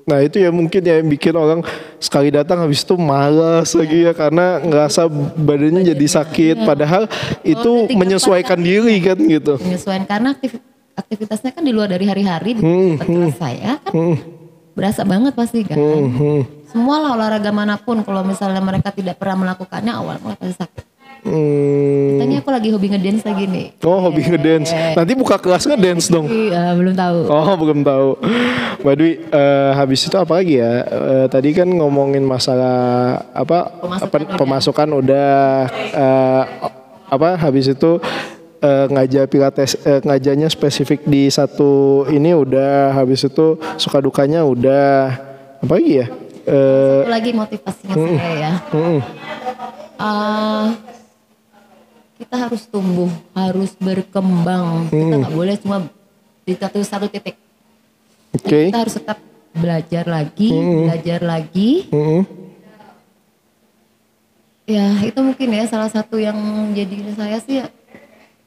[0.01, 1.61] Nah itu ya mungkin ya yang bikin orang
[2.01, 5.05] sekali datang habis itu malas lagi ya karena ngerasa
[5.37, 6.65] badannya jadi sakit.
[6.65, 7.05] Padahal
[7.45, 9.61] itu menyesuaikan diri kan gitu.
[9.61, 10.63] Penyesuaian karena aktif-
[10.97, 12.57] aktivitasnya kan di luar dari hari-hari.
[12.57, 13.93] Hmm, kelas saya kan
[14.71, 15.75] berasa banget pasti kan.
[16.71, 20.85] Semua lah olahraga mana pun kalau misalnya mereka tidak pernah melakukannya awal mulai pasti sakit.
[21.21, 22.17] Hmm.
[22.17, 23.77] Tanya aku lagi hobi ngedance lagi nih.
[23.83, 24.73] Oh hobi ngedance.
[24.97, 26.25] Nanti buka kelas ngedance dong.
[26.25, 27.17] Iya, belum tahu.
[27.27, 28.09] Oh belum tahu.
[28.81, 30.81] Mbak Dwi, eh, habis itu apa lagi ya?
[30.81, 32.73] Eh, tadi kan ngomongin masalah
[33.29, 34.37] apa Pemasukan apa- udah.
[34.39, 35.33] pemasukan udah
[35.93, 36.43] eh,
[37.05, 37.29] apa?
[37.37, 38.01] Habis itu
[38.57, 42.97] eh, ngajar pilates eh, ngajarnya spesifik di satu ini udah.
[42.97, 45.21] Habis itu suka dukanya udah.
[45.61, 46.07] Apa lagi ya?
[46.41, 48.51] Eh, Satu lagi motivasinya saya ya.
[48.69, 48.99] mm,
[49.95, 50.73] Ah,
[52.17, 54.89] kita harus tumbuh, harus berkembang.
[54.89, 55.77] Kita nggak boleh cuma
[56.41, 57.37] di satu satu titik.
[58.33, 58.73] Oke.
[58.73, 59.17] Kita harus tetap
[59.51, 60.49] belajar lagi,
[60.87, 61.85] belajar lagi.
[61.89, 62.23] Mm,
[64.65, 66.37] Ya itu mungkin ya salah satu yang
[66.71, 67.59] jadi saya sih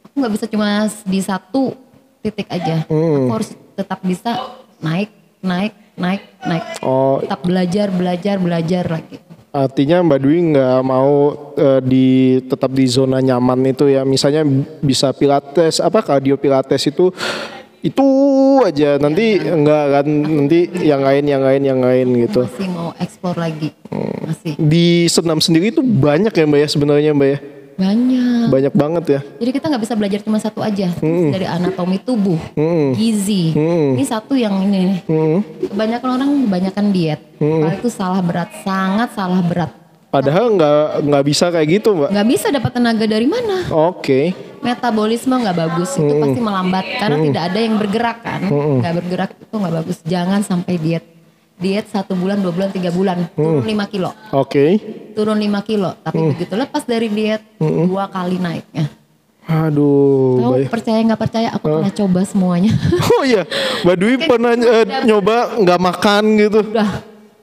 [0.00, 0.68] aku nggak bisa cuma
[1.04, 1.76] di satu
[2.24, 2.86] titik aja.
[2.88, 4.32] Aku harus tetap bisa
[4.80, 5.12] naik,
[5.44, 6.64] naik, naik, naik.
[6.80, 9.16] Oh, Tetap belajar, belajar, belajar lagi.
[9.54, 12.06] Artinya Mbak Dwi nggak mau eh, di
[12.42, 14.02] tetap di zona nyaman itu ya.
[14.02, 14.42] Misalnya
[14.82, 17.14] bisa pilates apa cardio pilates itu
[17.84, 18.08] itu
[18.64, 22.48] aja nanti enggak kan nanti yang lain yang lain yang lain gitu.
[22.48, 23.70] Masih mau explore lagi,
[24.26, 27.38] masih Di senam sendiri itu banyak ya Mbak ya sebenarnya Mbak ya.
[27.74, 28.46] Banyak.
[28.50, 29.20] Banyak banget ya.
[29.42, 32.38] Jadi kita nggak bisa belajar cuma satu aja dari anatomi tubuh,
[32.94, 33.54] gizi.
[33.94, 35.00] Ini satu yang ini nih.
[35.70, 37.20] Kebanyakan orang kebanyakan diet.
[37.38, 39.70] Kalau itu salah berat, sangat salah berat.
[40.14, 42.10] Padahal nggak nggak bisa kayak gitu Mbak.
[42.14, 43.66] Nggak bisa dapat tenaga dari mana?
[43.66, 44.30] Oke.
[44.62, 48.40] Metabolisme nggak bagus itu pasti melambat karena tidak ada yang bergerak kan.
[48.46, 49.98] Nggak bergerak itu nggak bagus.
[50.06, 51.13] Jangan sampai diet.
[51.54, 54.74] Diet satu bulan, dua bulan, tiga bulan, turun 5 kilo, Oke.
[55.14, 55.94] turun 5 kilo.
[56.02, 58.90] Tapi begitu lepas dari diet, dua kali naiknya.
[59.44, 60.40] Aduh.
[60.40, 62.72] Tahu percaya nggak percaya aku pernah coba semuanya.
[63.14, 63.46] Oh iya,
[63.86, 66.60] Mbak Dwi pernah eh, nyoba nggak makan gitu.
[66.66, 66.90] udah,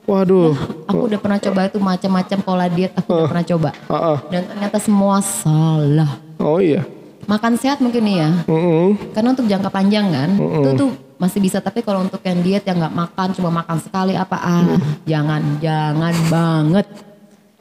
[0.04, 0.54] Waduh.
[0.86, 3.70] aku udah pernah coba itu macam-macam pola diet aku udah pernah coba.
[3.88, 4.18] Ah, ah.
[4.28, 6.20] Dan ternyata semua salah.
[6.36, 6.84] Oh iya.
[7.30, 8.30] Makan sehat mungkin nih ya.
[8.50, 9.14] Mm-mm.
[9.16, 10.90] Karena untuk jangka panjang kan, itu tuh
[11.22, 11.62] masih bisa.
[11.62, 14.74] Tapi kalau untuk yang diet yang nggak makan, cuma makan sekali apa ah,
[15.06, 16.88] jangan, jangan banget,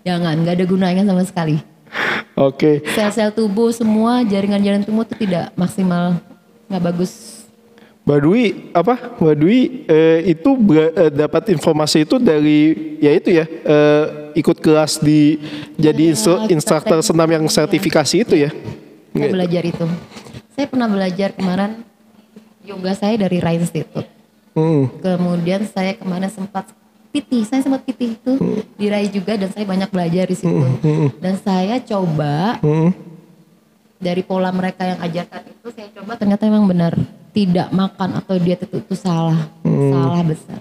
[0.01, 1.61] jangan, nggak ada gunanya sama sekali.
[2.33, 2.81] Oke.
[2.97, 6.17] Sel-sel tubuh semua, jaringan-jaringan tubuh itu tidak maksimal,
[6.73, 7.45] nggak bagus.
[8.09, 8.95] Mbak Dwi apa?
[9.21, 14.05] Mbak Dwi eh, itu ber- eh, dapat informasi itu dari ya itu ya eh,
[14.41, 15.37] ikut kelas di
[15.77, 18.51] jadi instru- kita instruktur senam yang sertifikasi itu ya.
[19.13, 19.85] Saya belajar itu.
[20.57, 21.85] Saya pernah belajar kemarin
[22.65, 24.09] yoga saya dari Rai Institute.
[24.53, 24.91] Hmm.
[25.01, 26.69] Kemudian saya kemarin sempat
[27.11, 28.33] PT, saya sempat PT itu
[28.75, 30.63] di Rai juga dan saya banyak belajar di situ.
[31.19, 32.91] Dan saya coba Hmm.
[34.01, 36.93] dari pola mereka yang ajarkan itu saya coba ternyata memang benar
[37.31, 40.59] tidak makan atau diet itu, itu salah, salah besar.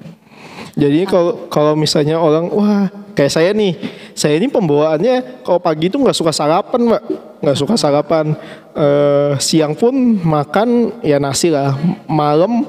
[0.75, 3.75] Jadi kalau kalau misalnya orang wah kayak saya nih,
[4.15, 7.01] saya ini pembawaannya kalau pagi itu nggak suka sarapan mbak,
[7.43, 8.37] nggak suka sarapan.
[8.73, 9.91] Eh, siang pun
[10.23, 11.75] makan ya nasi lah,
[12.07, 12.63] malam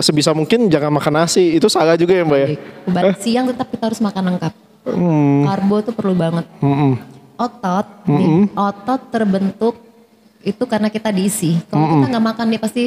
[0.00, 1.56] sebisa mungkin jangan makan nasi.
[1.58, 2.48] Itu salah juga ya mbak ya.
[2.88, 4.52] Kebalik siang tetap kita harus makan lengkap.
[4.80, 6.48] Hmm, Karbo tuh perlu banget.
[6.64, 6.96] mm-mm.
[7.40, 9.74] Otot, nih, otot terbentuk
[10.44, 11.56] itu karena kita diisi.
[11.68, 12.84] Kalau kita nggak makan dia pasti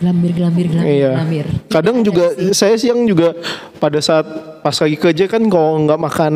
[0.00, 1.12] gelambir, gelambir, gelambir, Iya.
[1.12, 1.46] gelambir.
[1.68, 2.24] Kadang juga
[2.56, 3.36] saya siang juga
[3.76, 4.24] pada saat
[4.64, 6.34] pas lagi kerja kan kalau nggak makan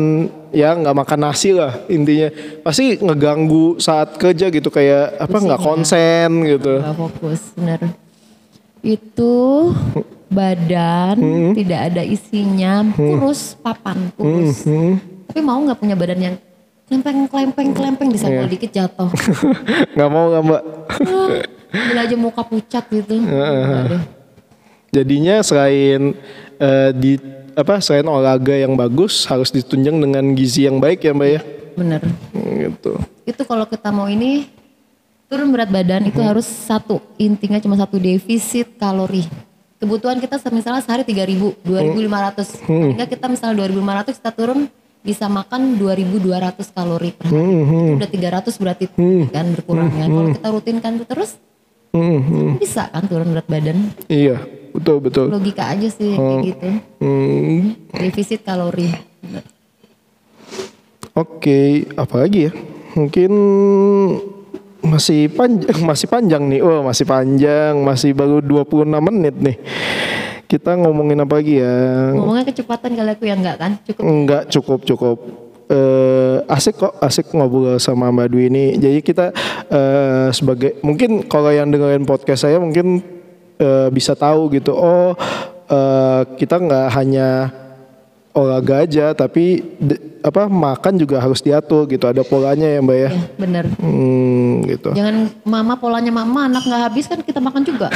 [0.53, 2.29] ya nggak makan nasi lah intinya
[2.61, 5.65] pasti ngeganggu saat kerja gitu kayak apa nggak ya.
[5.65, 6.73] konsen gitu.
[6.79, 7.79] Nggak fokus, bener.
[8.85, 9.33] Itu
[10.29, 11.17] badan
[11.57, 14.61] tidak ada isinya, kurus, papan, kurus.
[15.25, 16.35] Tapi mau nggak punya badan yang
[16.85, 19.09] klempeng, klempeng, klempeng disenggol dikit jatuh.
[19.97, 20.61] nggak mau nggak mbak.
[21.75, 23.19] Bila aja muka pucat gitu.
[24.95, 26.15] Jadinya selain
[26.55, 27.19] eh, di
[27.55, 31.41] apa selain olahraga yang bagus harus ditunjang dengan gizi yang baik ya mbak ya.
[31.75, 32.01] Bener.
[32.31, 32.93] Hmm, Gitu.
[33.27, 34.47] Itu kalau kita mau ini
[35.27, 39.25] turun berat badan itu harus satu intinya cuma satu defisit kalori.
[39.75, 42.63] Kebutuhan kita misalnya sehari 3000, 2500.
[42.63, 44.59] Sehingga kita misalnya 2500 kita turun
[45.05, 47.37] bisa makan 2200 kalori per hari.
[47.37, 48.85] Itu udah 300 berarti
[49.29, 50.05] kan berkurangnya.
[50.09, 51.37] Kalau kita rutinkan itu terus
[51.95, 52.51] Hmm, hmm.
[52.59, 53.87] bisa kan turun berat badan.
[54.11, 54.43] Iya
[54.75, 55.31] betul betul.
[55.31, 56.69] Logika aja sih kayak gitu.
[56.99, 57.59] Hmm,
[57.95, 58.91] Defisit kalori.
[61.15, 62.53] Oke, apa lagi ya?
[62.99, 63.31] Mungkin
[64.83, 66.59] masih panjang, masih panjang nih.
[66.59, 69.57] Oh, masih panjang, masih baru 26 menit nih.
[70.51, 71.75] Kita ngomongin apa lagi ya?
[72.11, 73.71] Ngomongnya kecepatan kali aku yang enggak kan?
[73.87, 75.17] Cukup Enggak cukup cukup.
[75.65, 78.65] Eh asik kok, asik ngobrol sama Mbak Dwi ini.
[78.77, 79.33] Jadi kita
[79.65, 83.01] eh, sebagai mungkin kalau yang dengerin podcast saya mungkin
[83.57, 84.77] eh, bisa tahu gitu.
[84.77, 85.17] Oh,
[85.65, 87.49] eh, kita nggak hanya
[88.35, 92.05] olahraga aja, tapi de- apa makan juga harus diatur gitu.
[92.05, 93.09] Ada polanya ya Mbak ya.
[93.09, 93.65] ya, bener.
[93.81, 94.93] Hmm, gitu.
[94.93, 97.89] Jangan mama polanya mama anak nggak habis kan kita makan juga.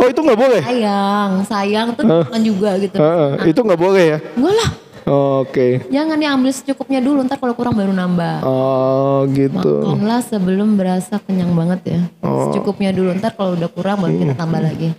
[0.00, 0.62] Oh itu nggak boleh?
[0.64, 2.96] sayang, sayang tuh makan juga gitu.
[2.96, 4.18] Heeh, itu nggak boleh ya?
[4.32, 4.70] Enggak lah,
[5.08, 5.84] Oke.
[5.88, 8.44] jangan diambil secukupnya dulu, ntar kalau kurang baru nambah.
[8.44, 9.84] Oh gitu.
[9.86, 12.00] Makanlah sebelum berasa kenyang banget ya.
[12.20, 14.92] Secukupnya dulu, ntar kalau udah kurang baru kita tambah lagi.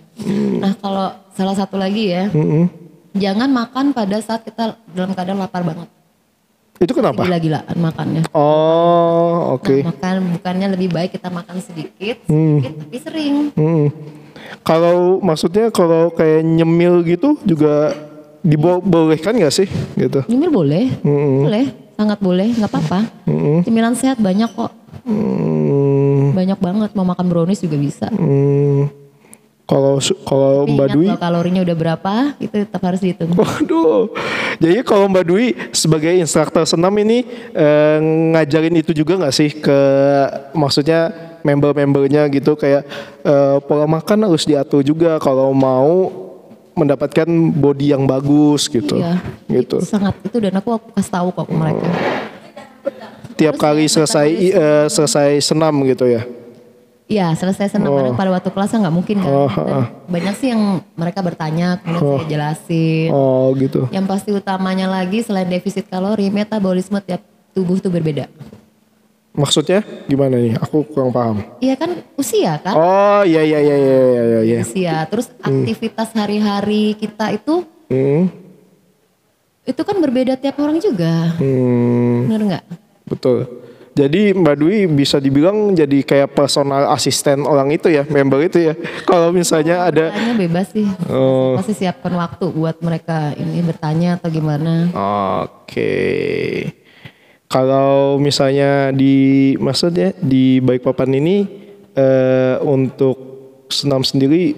[0.58, 2.68] Nah kalau salah satu lagi ya, Mm-mm.
[3.14, 5.88] jangan makan pada saat kita dalam keadaan lapar banget.
[6.82, 7.22] Itu kenapa?
[7.22, 8.22] Gila-gilaan makannya.
[8.34, 9.86] Oh oke.
[9.86, 13.34] Nah, makan bukannya lebih baik kita makan sedikit, sedikit tapi sering.
[13.54, 13.86] Hmm.
[14.66, 17.94] Kalau maksudnya kalau kayak nyemil gitu juga
[18.42, 20.26] dibolehkan nggak sih gitu?
[20.26, 21.46] Nyemil boleh, Mm-mm.
[21.46, 23.00] boleh, sangat boleh, nggak apa-apa.
[23.24, 23.62] Mm-mm.
[23.62, 24.70] Cemilan sehat banyak kok,
[25.02, 26.90] Hmm, banyak banget.
[26.94, 28.06] Mau makan brownies juga bisa.
[28.06, 29.02] hmm.
[29.62, 33.32] Kalau kalau Mbak Dwi, kalorinya udah berapa, itu tetap harus dihitung.
[33.32, 34.10] waduh.
[34.60, 37.24] Jadi kalau Mbak Dwi sebagai instruktur senam ini
[37.56, 37.98] eh,
[38.36, 39.78] ngajarin itu juga nggak sih ke
[40.52, 42.84] maksudnya member-membernya gitu kayak
[43.24, 46.21] eh, pola makan harus diatur juga kalau mau
[46.72, 48.96] mendapatkan body yang bagus gitu.
[48.98, 49.80] Iya, Gitu.
[49.80, 51.86] itu sangat itu dan aku, aku kasih tahu kok mereka.
[53.36, 56.22] Tiap kali selesai eh, selesai senam gitu ya.
[57.10, 59.28] Iya, selesai senam karena pada waktu kelasnya nggak mungkin kan.
[59.28, 59.50] Oh,
[60.08, 63.08] Banyak sih yang mereka bertanya, kemudian saya jelasin.
[63.12, 63.84] Oh gitu.
[63.92, 67.20] Yang pasti utamanya lagi selain defisit kalori, metabolisme tiap
[67.52, 68.32] tubuh tuh berbeda.
[69.32, 70.60] Maksudnya gimana nih?
[70.60, 71.40] Aku kurang paham.
[71.56, 72.76] Iya kan usia kan?
[72.76, 74.40] Oh iya iya iya iya iya iya.
[74.44, 74.60] iya.
[74.60, 74.96] Usia.
[75.08, 78.24] Terus aktivitas hari-hari kita itu Hmm,
[79.62, 81.36] itu kan berbeda tiap orang juga.
[81.36, 82.64] hmm, Bener nggak?
[83.04, 83.38] betul.
[83.92, 88.74] Jadi Mbak Dwi bisa dibilang jadi kayak personal asisten orang itu ya, member itu ya.
[89.08, 90.88] Kalau misalnya ada Tanya bebas sih.
[91.12, 91.60] Oh.
[91.60, 94.88] Pasti siapkan waktu buat mereka ini bertanya atau gimana.
[95.44, 95.92] Oke.
[97.52, 101.44] Kalau misalnya di maksudnya di Balikpapan ini
[101.92, 103.16] eh, untuk
[103.68, 104.56] senam sendiri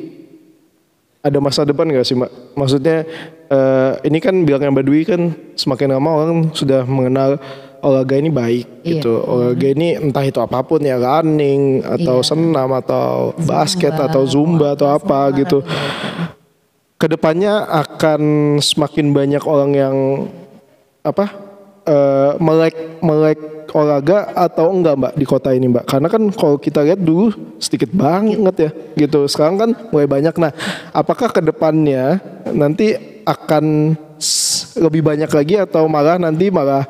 [1.19, 2.31] ada masa depan gak sih mbak?
[2.55, 3.03] Maksudnya
[3.51, 7.43] eh, ini kan bilangnya Mbak Dwi kan semakin lama orang sudah mengenal
[7.83, 9.03] olahraga ini baik Iya.
[9.03, 9.13] gitu.
[9.27, 12.29] Olahraga ini entah itu apa pun ya running atau Iya.
[12.31, 15.67] senam atau basket atau zumba atau apa gitu.
[16.95, 18.23] Ke depannya akan
[18.63, 19.97] semakin banyak orang yang
[21.03, 21.44] apa
[21.85, 23.39] eh, melek melek
[23.75, 27.91] olahraga atau enggak mbak di kota ini mbak karena kan kalau kita lihat dulu sedikit
[27.91, 30.55] banget ya gitu sekarang kan mulai banyak nah
[30.95, 32.23] apakah ke depannya
[32.55, 32.95] nanti
[33.27, 33.97] akan
[34.79, 36.87] lebih banyak lagi atau malah nanti malah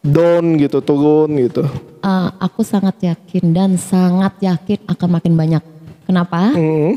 [0.00, 1.66] down gitu turun gitu
[2.00, 5.60] Ah, aku sangat yakin dan sangat yakin akan makin banyak.
[6.08, 6.48] Kenapa?
[6.56, 6.96] Hmm,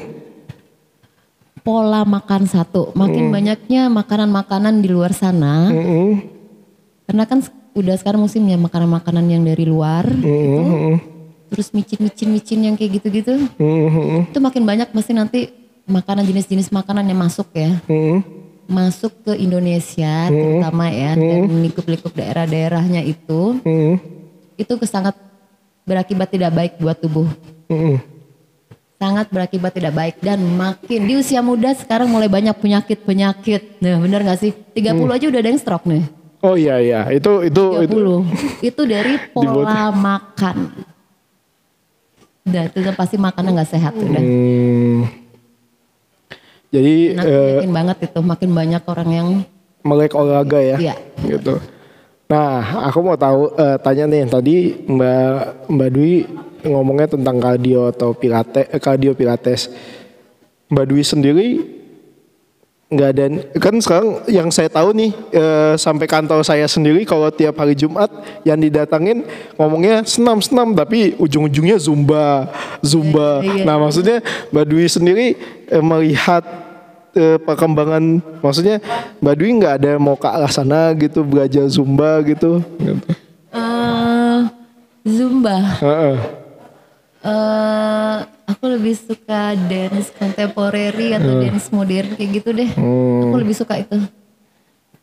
[1.59, 2.95] pola makan satu.
[2.95, 5.67] Makin banyaknya makanan-makanan di luar sana.
[5.67, 6.32] Mm-mm.
[7.13, 7.45] Karena kan
[7.77, 10.01] udah sekarang musimnya makanan-makanan yang dari luar.
[10.09, 10.97] Mm-mm.
[11.53, 13.37] Terus micin-micin-micin yang kayak gitu-gitu.
[13.61, 14.33] Mm-mm.
[14.33, 15.39] Itu makin banyak pasti nanti
[15.85, 17.77] makanan jenis-jenis makanan yang masuk ya.
[17.85, 18.25] Mm-mm.
[18.65, 21.13] Masuk ke Indonesia terutama ya.
[21.13, 23.61] Dan lingkup-lingkup daerah-daerahnya itu.
[23.61, 24.01] Mm-mm.
[24.57, 25.13] Itu sangat
[25.85, 27.29] berakibat tidak baik buat tubuh.
[27.69, 28.01] Mm-mm.
[29.03, 33.83] sangat berakibat tidak baik dan makin di usia muda sekarang mulai banyak penyakit-penyakit.
[33.83, 34.55] Nah, benar gak sih?
[34.55, 36.22] 30 aja udah ada yang stroke nih.
[36.43, 37.95] Oh iya iya, itu itu itu.
[38.59, 38.67] 30.
[38.67, 40.75] Itu dari pola makan.
[42.43, 44.19] Udah, itu pasti makanan gak sehat udah.
[44.19, 45.07] Hmm.
[46.67, 49.27] Jadi Nah, eh, yakin banget itu makin banyak orang yang
[49.87, 50.77] melek olahraga ya.
[50.83, 50.95] Iya.
[51.23, 51.63] Gitu.
[52.27, 56.13] Nah, aku mau tahu eh, tanya nih tadi Mbak Mbak Dwi
[56.67, 59.71] ngomongnya tentang cardio atau pilates, eh, cardio pilates.
[60.67, 61.47] Mbak Dwi sendiri
[62.93, 63.23] nggak ada
[63.57, 68.09] kan sekarang yang saya tahu nih eh, sampai kantor saya sendiri kalau tiap hari Jumat
[68.45, 69.25] yang didatangin
[69.57, 72.49] ngomongnya senam senam tapi ujung-ujungnya zumba
[72.85, 73.41] zumba.
[73.41, 73.63] Iya, iya.
[73.65, 74.17] Nah maksudnya
[74.53, 75.27] Mbak Dwi sendiri
[75.69, 76.43] eh, melihat
[77.17, 78.77] eh, perkembangan maksudnya
[79.19, 82.61] Mbak Dwi nggak ada mau ke arah sana gitu belajar zumba gitu.
[82.77, 83.03] gitu.
[83.53, 84.39] eh,
[85.03, 85.57] Zumba.
[85.83, 86.42] Heeh.
[87.23, 92.69] Eh aku lebih suka dance contemporary atau dance modern kayak gitu deh.
[92.69, 93.95] Aku lebih suka itu.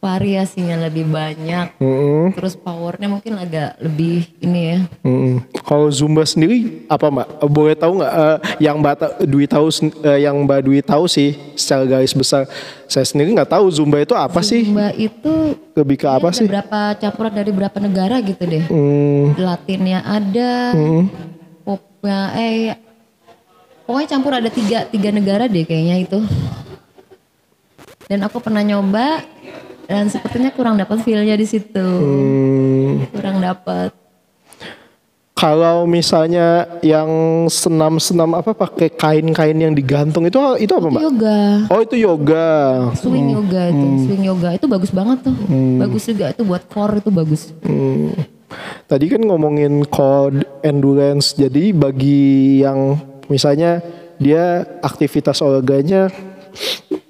[0.01, 1.77] Variasinya lebih banyak.
[1.77, 2.33] Mm-mm.
[2.33, 4.79] Terus powernya mungkin agak lebih ini ya.
[5.05, 5.45] Mm-mm.
[5.61, 7.27] Kalau zumba sendiri apa Mbak?
[7.37, 9.69] Eh, Boleh tahu nggak eh, yang Mbak ta- Dwi tahu
[10.01, 12.49] eh, yang Mbak Dwi tahu sih secara garis besar.
[12.89, 14.65] Saya sendiri nggak tahu zumba itu apa sih?
[14.65, 16.49] Zumba itu Lebih ke apa sih?
[16.49, 18.65] berapa campuran dari berapa negara gitu deh.
[18.73, 20.73] Hmm, Latinnya ada,
[22.01, 22.73] popnya eh
[23.85, 26.19] pokoknya campur ada tiga tiga negara deh kayaknya itu.
[28.09, 29.23] Dan aku pernah nyoba
[29.85, 31.77] dan sepertinya kurang dapat feel-nya di situ.
[31.85, 33.13] hmm.
[33.13, 33.93] Kurang dapat.
[35.37, 37.09] Kalau misalnya yang
[37.49, 41.01] senam-senam apa pakai kain-kain yang digantung itu itu apa Mbak?
[41.01, 41.41] Yoga.
[41.73, 42.49] Oh itu yoga.
[43.01, 45.37] Swing yoga itu, swing yoga itu bagus banget tuh.
[45.81, 47.57] Bagus juga itu buat core itu bagus.
[47.65, 48.13] Hmm.
[48.87, 51.35] Tadi kan ngomongin code endurance.
[51.35, 53.79] Jadi bagi yang misalnya
[54.19, 56.11] dia aktivitas olahraganya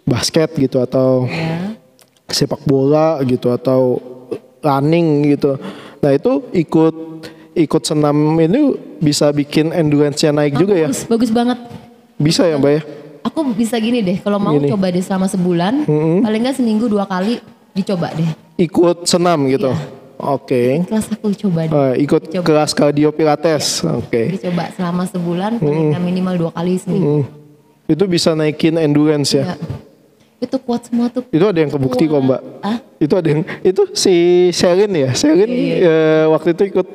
[0.05, 1.75] basket gitu atau Ya.
[2.31, 3.99] sepak bola gitu atau
[4.61, 5.59] running gitu.
[5.99, 6.95] Nah itu ikut
[7.53, 8.73] ikut senam ini
[9.03, 10.89] bisa bikin endurance-nya naik juga ya?
[10.89, 11.59] Bagus, bagus banget.
[12.15, 12.83] Bisa ya mbak ya?
[13.21, 14.73] Aku bisa gini deh, kalau mau Gini.
[14.73, 15.85] coba deh selama sebulan,
[16.25, 17.37] paling nggak seminggu dua kali
[17.77, 18.29] dicoba deh.
[18.57, 19.69] Ikut senam gitu?
[20.21, 20.85] Oke.
[20.85, 21.61] Kelas aku coba.
[21.65, 22.45] Eh, ikut Coba.
[22.45, 24.37] kelas cardio pilates, oke.
[24.37, 27.25] Dicoba selama sebulan, paling nggak minimal dua kali seminggu.
[27.25, 27.89] Hmm.
[27.89, 29.45] Itu bisa naikin endurance ya?
[29.45, 29.57] Ya.
[30.39, 31.25] Itu kuat semua tuh.
[31.27, 32.41] Itu ada yang kebukti kok mbak.
[32.61, 34.15] Ah, Itu ada yang itu si
[34.51, 35.49] Sherin ya, Sherin
[35.81, 36.87] eh, waktu itu ikut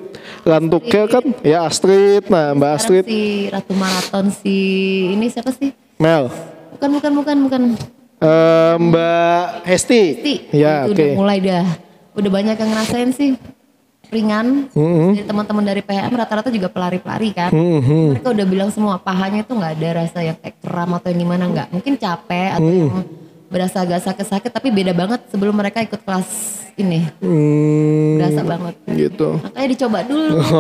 [0.42, 4.56] lantuknya kan, ya Astrid, nah mbak Astrid, si Ratu Maraton si
[5.12, 5.74] ini siapa sih?
[5.98, 6.30] Mel,
[6.74, 7.62] Bukan, bukan, bukan, bukan.
[8.18, 10.34] Eh, mbak Hesti, Pasti.
[10.52, 10.94] ya oke.
[10.94, 11.66] udah mulai dah.
[12.16, 13.36] Udah banyak yang ngerasain sih
[14.08, 14.70] ringan.
[14.72, 15.10] Mm-hmm.
[15.14, 17.50] Dari teman-teman dari PHM rata-rata juga pelari-pelari kan.
[17.50, 18.16] Mhm.
[18.16, 21.44] Mereka udah bilang semua pahanya tuh nggak ada rasa yang kayak kram atau yang gimana
[21.46, 21.68] nggak.
[21.70, 22.80] Mungkin capek atau Mm.
[22.80, 22.92] yang
[23.46, 26.28] berasa agak sakit-sakit tapi beda banget sebelum mereka ikut kelas
[26.76, 27.08] ini.
[27.18, 28.76] Hmm, Berasa banget.
[28.90, 29.30] gitu.
[29.40, 30.36] Makanya dicoba dulu.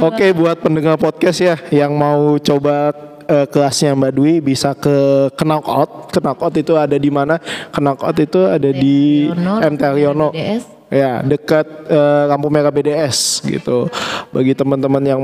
[0.00, 0.08] Oh.
[0.08, 2.90] Oke buat pendengar podcast ya yang mau coba
[3.24, 4.90] eh, kelasnya Mbak Dwi bisa ke
[5.36, 6.10] Knockout.
[6.12, 7.38] Knockout itu ada di mana?
[7.70, 10.32] Knockout itu ada di MT Haryono.
[10.90, 13.86] Ya, dekat eh, lampu merah BDS gitu.
[14.34, 15.22] Bagi teman-teman yang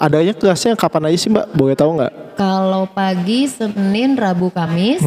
[0.00, 1.46] adanya kelasnya kapan aja sih Mbak?
[1.52, 2.12] Boleh tahu nggak?
[2.34, 5.04] Kalau pagi Senin, Rabu, Kamis,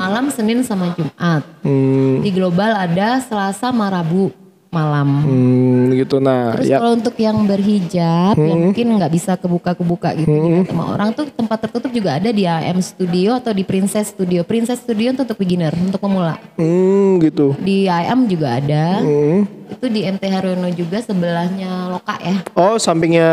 [0.00, 1.46] malam Senin sama Jumat.
[1.62, 4.43] Hmm, Di global ada Selasa sama Rabu
[4.74, 5.08] malam.
[5.22, 6.18] hmm, gitu.
[6.18, 6.82] Nah, Terus ya.
[6.82, 11.58] kalau untuk yang berhijab yang mungkin nggak bisa kebuka-kebuka gitu dilihat sama orang tuh tempat
[11.62, 14.42] tertutup juga ada di AM Studio atau di Princess Studio.
[14.42, 16.42] Princess Studio itu untuk beginner, untuk pemula.
[16.58, 17.54] Hmm, gitu.
[17.62, 18.98] Di AM juga ada.
[19.00, 19.46] Hmm.
[19.70, 22.36] Itu di MT Haryono juga sebelahnya Loka ya.
[22.58, 23.30] Oh, sampingnya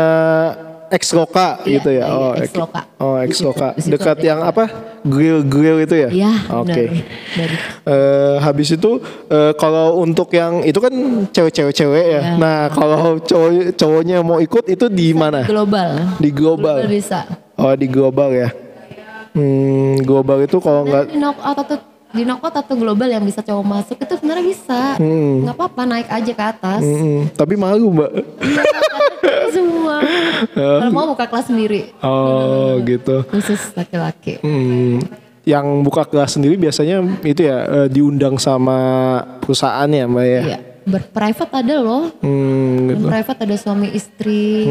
[0.92, 2.04] Ex Loka Iya, gitu ya.
[2.04, 2.80] iya, Oh, Ex Loka.
[3.00, 3.68] Oh, Ex Loka.
[3.74, 4.68] situ Dekat yang apa?
[5.02, 6.08] Grill-grill itu ya?
[6.12, 6.84] Iya, Oke.
[6.92, 7.00] benar.
[7.32, 10.92] Dari Eh, habis itu eh, kalau untuk yang itu kan
[11.26, 12.20] cewek-cewek cewek ya.
[12.22, 12.32] Iya.
[12.36, 15.42] Nah, kalau cowok cowoknya mau ikut itu di mana?
[15.42, 15.90] global.
[16.20, 16.76] Di global.
[16.86, 17.24] bisa.
[17.56, 18.48] Oh, di global ya.
[19.32, 21.76] Hmm, global itu kalau nggak Dan di knockout atau
[22.12, 24.80] di knockout atau global yang bisa cowok masuk itu sebenarnya bisa.
[25.00, 26.80] Nggak apa-apa naik aja ke atas.
[26.80, 28.10] Hmm, tapi malu, Mbak.
[29.52, 29.96] semua.
[30.48, 33.22] Kalau mau buka kelas sendiri Oh, gitu.
[33.28, 34.40] khusus laki-laki.
[34.40, 35.00] Hmm.
[35.42, 38.78] yang buka kelas sendiri biasanya itu ya eh, diundang sama
[39.42, 40.42] perusahaan ya mbak ya.
[40.46, 40.58] Iya.
[40.82, 42.14] Berprivate ada loh.
[42.22, 44.70] Hmm, private ada suami istri.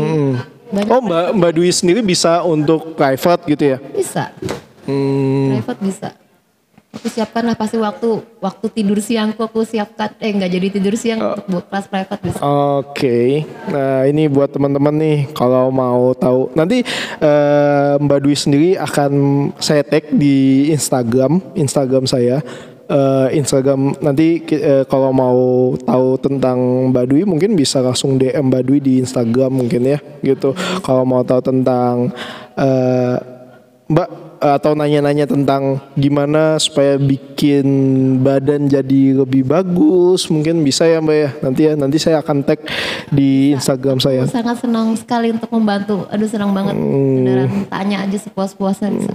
[0.71, 3.77] Banyak Oh mbak mbak Dwi sendiri bisa untuk private gitu ya?
[3.91, 4.31] bisa.
[4.87, 6.09] Hmm, Private bisa.
[6.91, 11.23] Aku siapkan lah pasti waktu waktu tidur siangku aku siapkan eh nggak jadi tidur siang
[11.23, 12.39] untuk buat kelas private bisa.
[12.43, 16.83] Oke, nah ini buat teman-teman nih kalau mau tahu nanti
[17.23, 19.11] eh, Mbak Dwi sendiri akan
[19.63, 22.43] saya tag di Instagram, Instagram saya.
[22.91, 28.63] Eh, Instagram nanti eh, kalau mau tahu tentang Mbak Dwi mungkin bisa langsung DM Mbak
[28.67, 30.51] Dwi di Instagram mungkin ya gitu.
[30.83, 32.11] Kalau mau tahu tentang
[32.59, 33.15] eh,
[33.87, 37.65] Mbak atau nanya-nanya tentang gimana supaya bikin
[38.25, 42.59] badan jadi lebih bagus mungkin bisa ya Mbak ya nanti ya nanti saya akan tag
[43.13, 46.07] di Instagram saya sangat senang sekali untuk membantu.
[46.07, 46.73] Aduh senang banget.
[46.73, 47.21] Hmm.
[47.21, 49.11] Beneran tanya aja sepuas-puasnya bisa.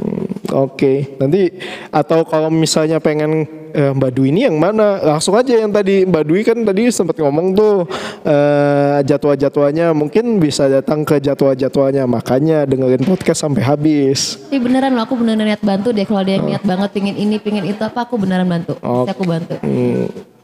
[0.52, 1.50] Oke nanti
[1.90, 6.24] atau kalau misalnya pengen eh, Mbak Dwi ini yang mana langsung aja yang tadi Mbak
[6.26, 7.86] Dwi kan tadi sempat ngomong tuh
[8.24, 15.04] eh, jadwal-jadwalnya mungkin bisa datang ke jadwal-jadwalnya makanya dengerin podcast sampai habis Tapi beneran loh
[15.04, 18.08] aku beneran niat bantu deh kalau ada yang niat banget pingin ini pingin itu apa
[18.08, 18.74] aku beneran bantu.
[18.78, 19.54] Pasti aku bantu.
[19.60, 20.35] Hmm.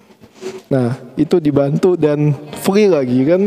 [0.69, 3.41] Nah itu dibantu dan free lagi kan?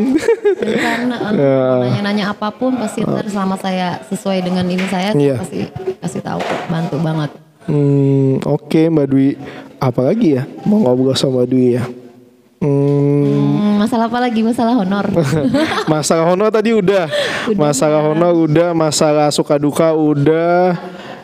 [0.55, 5.41] Dan karena eh, nanya-nanya apa pun pasti ntar selama saya sesuai dengan ini saya Iya.
[5.41, 5.65] pasti
[5.99, 7.31] kasih tahu bantu banget.
[7.65, 9.29] Hmm, Oke Mbak Dwi.
[9.75, 10.43] Apalagi ya?
[10.63, 11.83] Mau ngobrol sama Mbak Dwi ya?
[12.61, 14.39] Hmm, Hmm, masalah apa lagi?
[14.41, 15.05] Masalah honor.
[15.91, 17.09] Masalah honor tadi udah.
[17.51, 20.77] Masalah honor udah Masalah suka duka udah.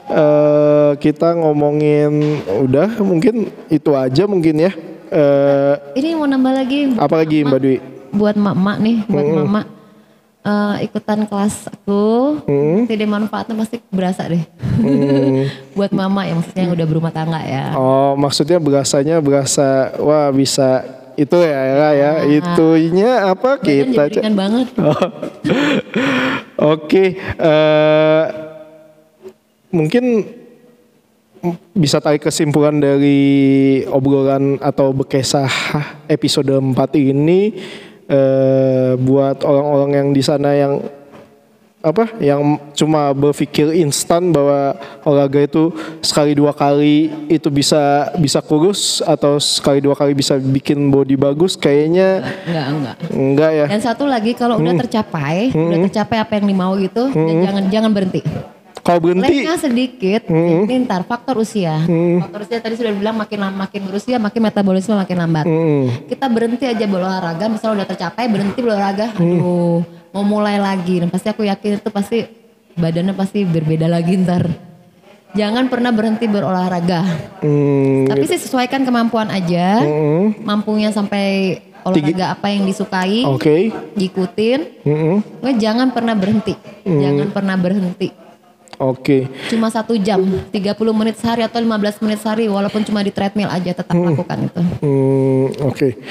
[0.03, 2.11] Eh Kita ngomongin
[2.59, 4.71] Udah mungkin itu aja mungkin ya
[5.11, 6.79] eh ini mau nambah lagi.
[6.95, 7.77] Apa lagi Mbak Dwi?
[8.11, 9.61] Buat mak-mak nih, buat mama
[10.41, 12.39] eh, ikutan kelas aku.
[12.47, 14.43] Nanti deh manfaatnya pasti berasa deh.
[15.77, 17.75] buat mama ya maksudnya yang udah berumah tangga ya.
[17.77, 20.83] Oh maksudnya berasanya berasa Wah bisa
[21.19, 22.11] itu ya ya, ya.
[22.23, 24.67] itunya apa kita ringan banget.
[26.71, 28.23] Oke, eh,
[29.73, 30.29] mungkin
[31.73, 35.49] bisa tarik kesimpulan dari obrolan atau bekesah
[36.05, 37.57] episode 4 ini
[38.05, 40.73] eh, buat orang-orang yang di sana yang
[41.81, 45.73] apa yang cuma berpikir instan bahwa olahraga itu
[46.05, 51.57] sekali dua kali itu bisa bisa kurus atau sekali dua kali bisa bikin body bagus
[51.57, 52.95] kayaknya Enggak, enggak.
[53.09, 57.35] enggak ya Dan satu lagi kalau udah tercapai, udah tercapai apa yang dimau gitu, dan
[57.49, 58.21] jangan jangan berhenti.
[58.81, 61.77] Kalau berhenti Lainnya sedikit, ini ntar faktor usia.
[62.21, 65.45] Faktor usia tadi sudah bilang makin lama makin berusia makin metabolisme makin lambat.
[66.09, 70.99] Kita berhenti aja berolahraga, misalnya udah tercapai berhenti berolahraga, aduh mau mulai lagi.
[70.99, 72.25] Dan pasti aku yakin itu pasti
[72.75, 74.49] badannya pasti berbeda lagi ntar.
[75.31, 77.07] Jangan pernah berhenti berolahraga.
[77.39, 79.79] Hmm, Tapi sih sesuaikan kemampuan aja.
[80.43, 81.55] Mampunya sampai
[81.87, 83.71] olahraga apa yang disukai, Oke.
[83.95, 84.83] diikutin.
[84.85, 85.17] Mm-mm.
[85.39, 86.53] Pokoknya jangan pernah berhenti.
[86.83, 88.11] Jangan pernah berhenti.
[88.81, 89.29] Oke.
[89.53, 93.77] Cuma satu jam, 30 menit sehari atau 15 menit sehari, walaupun cuma di treadmill aja
[93.77, 94.61] tetap lakukan itu.
[94.81, 96.01] Hmm, Oke.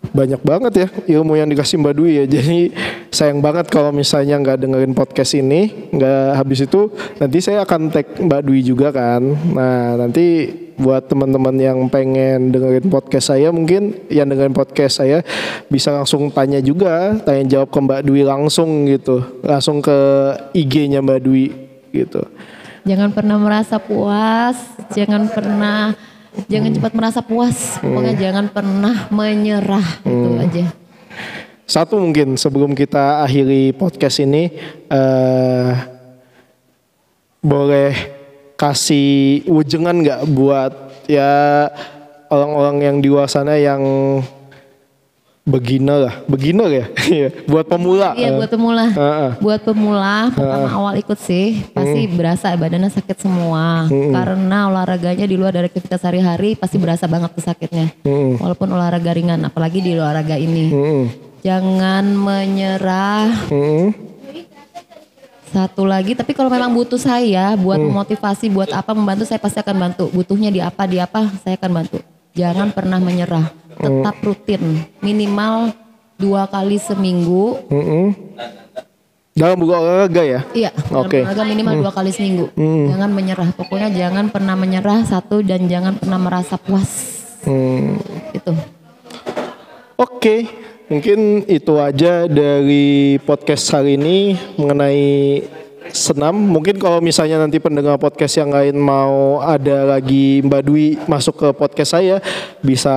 [0.00, 0.88] Banyak banget ya
[1.20, 2.24] ilmu yang dikasih Mbak Dwi ya.
[2.24, 2.72] Jadi
[3.12, 6.88] sayang banget kalau misalnya nggak dengerin podcast ini, nggak habis itu
[7.20, 9.20] nanti saya akan tag Mbak Dwi juga kan.
[9.52, 10.48] Nah nanti
[10.80, 15.20] buat teman-teman yang pengen dengerin podcast saya mungkin yang dengerin podcast saya
[15.68, 19.98] bisa langsung tanya juga, tanya jawab ke Mbak Dwi langsung gitu, langsung ke
[20.56, 22.22] IG-nya Mbak Dwi gitu.
[22.88, 24.56] Jangan pernah merasa puas,
[24.96, 25.92] jangan pernah
[26.46, 27.76] jangan cepat merasa puas.
[27.82, 30.66] Pokoknya jangan pernah menyerah itu aja.
[31.70, 34.50] Satu mungkin sebelum kita akhiri podcast ini
[34.90, 35.70] eh
[37.40, 37.92] boleh
[38.60, 40.72] kasih wujengan nggak buat
[41.08, 41.66] ya
[42.28, 43.80] orang-orang yang di luar sana yang
[45.50, 46.86] beginner lah, beginner ya,
[47.20, 48.14] Iya, buat pemula.
[48.14, 48.84] Iya Eh, buat pemula.
[48.88, 49.30] Heeh.
[49.42, 55.50] Buat pemula pertama awal ikut sih pasti berasa badannya sakit semua karena olahraganya di luar
[55.50, 57.90] dari aktivitas sehari-hari pasti berasa banget tuh sakitnya.
[58.38, 60.70] Walaupun olahraga ringan apalagi di olahraga ini.
[60.70, 61.02] Mm-mm.
[61.40, 63.50] Jangan menyerah.
[63.50, 63.90] Mm-mm.
[65.50, 69.76] Satu lagi tapi kalau memang butuh saya buat memotivasi buat apa membantu saya pasti akan
[69.82, 70.06] bantu.
[70.14, 71.98] Butuhnya di apa di apa saya akan bantu.
[72.34, 73.50] Jangan pernah menyerah.
[73.80, 75.72] Tetap rutin minimal
[76.20, 78.12] dua kali seminggu Mm-mm.
[79.30, 80.40] Dalam buku olahraga ya?
[80.52, 81.24] Iya, Oke.
[81.24, 82.52] olahraga minimal dua kali seminggu.
[82.60, 83.48] Jangan menyerah.
[83.56, 86.90] Pokoknya jangan pernah menyerah satu dan jangan pernah merasa puas.
[87.46, 87.96] Hmm.
[88.36, 88.52] Itu.
[89.96, 90.44] Oke,
[90.92, 95.00] mungkin itu aja dari podcast hari ini mengenai
[95.92, 96.32] senam.
[96.34, 101.48] Mungkin kalau misalnya nanti pendengar podcast yang lain mau ada lagi Mbak Dwi masuk ke
[101.54, 102.18] podcast saya
[102.60, 102.96] bisa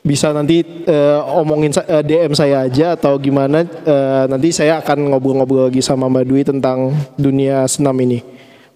[0.00, 5.12] bisa nanti eh, omongin sa- eh, DM saya aja atau gimana eh, nanti saya akan
[5.12, 8.24] ngobrol-ngobrol lagi sama Mbak Dwi tentang dunia senam ini.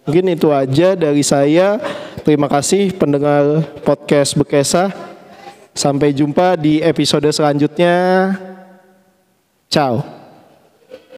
[0.04, 1.80] Mungkin itu aja dari saya.
[2.24, 4.92] Terima kasih pendengar podcast Bekesa.
[5.74, 8.30] Sampai jumpa di episode selanjutnya.
[9.72, 10.13] Ciao.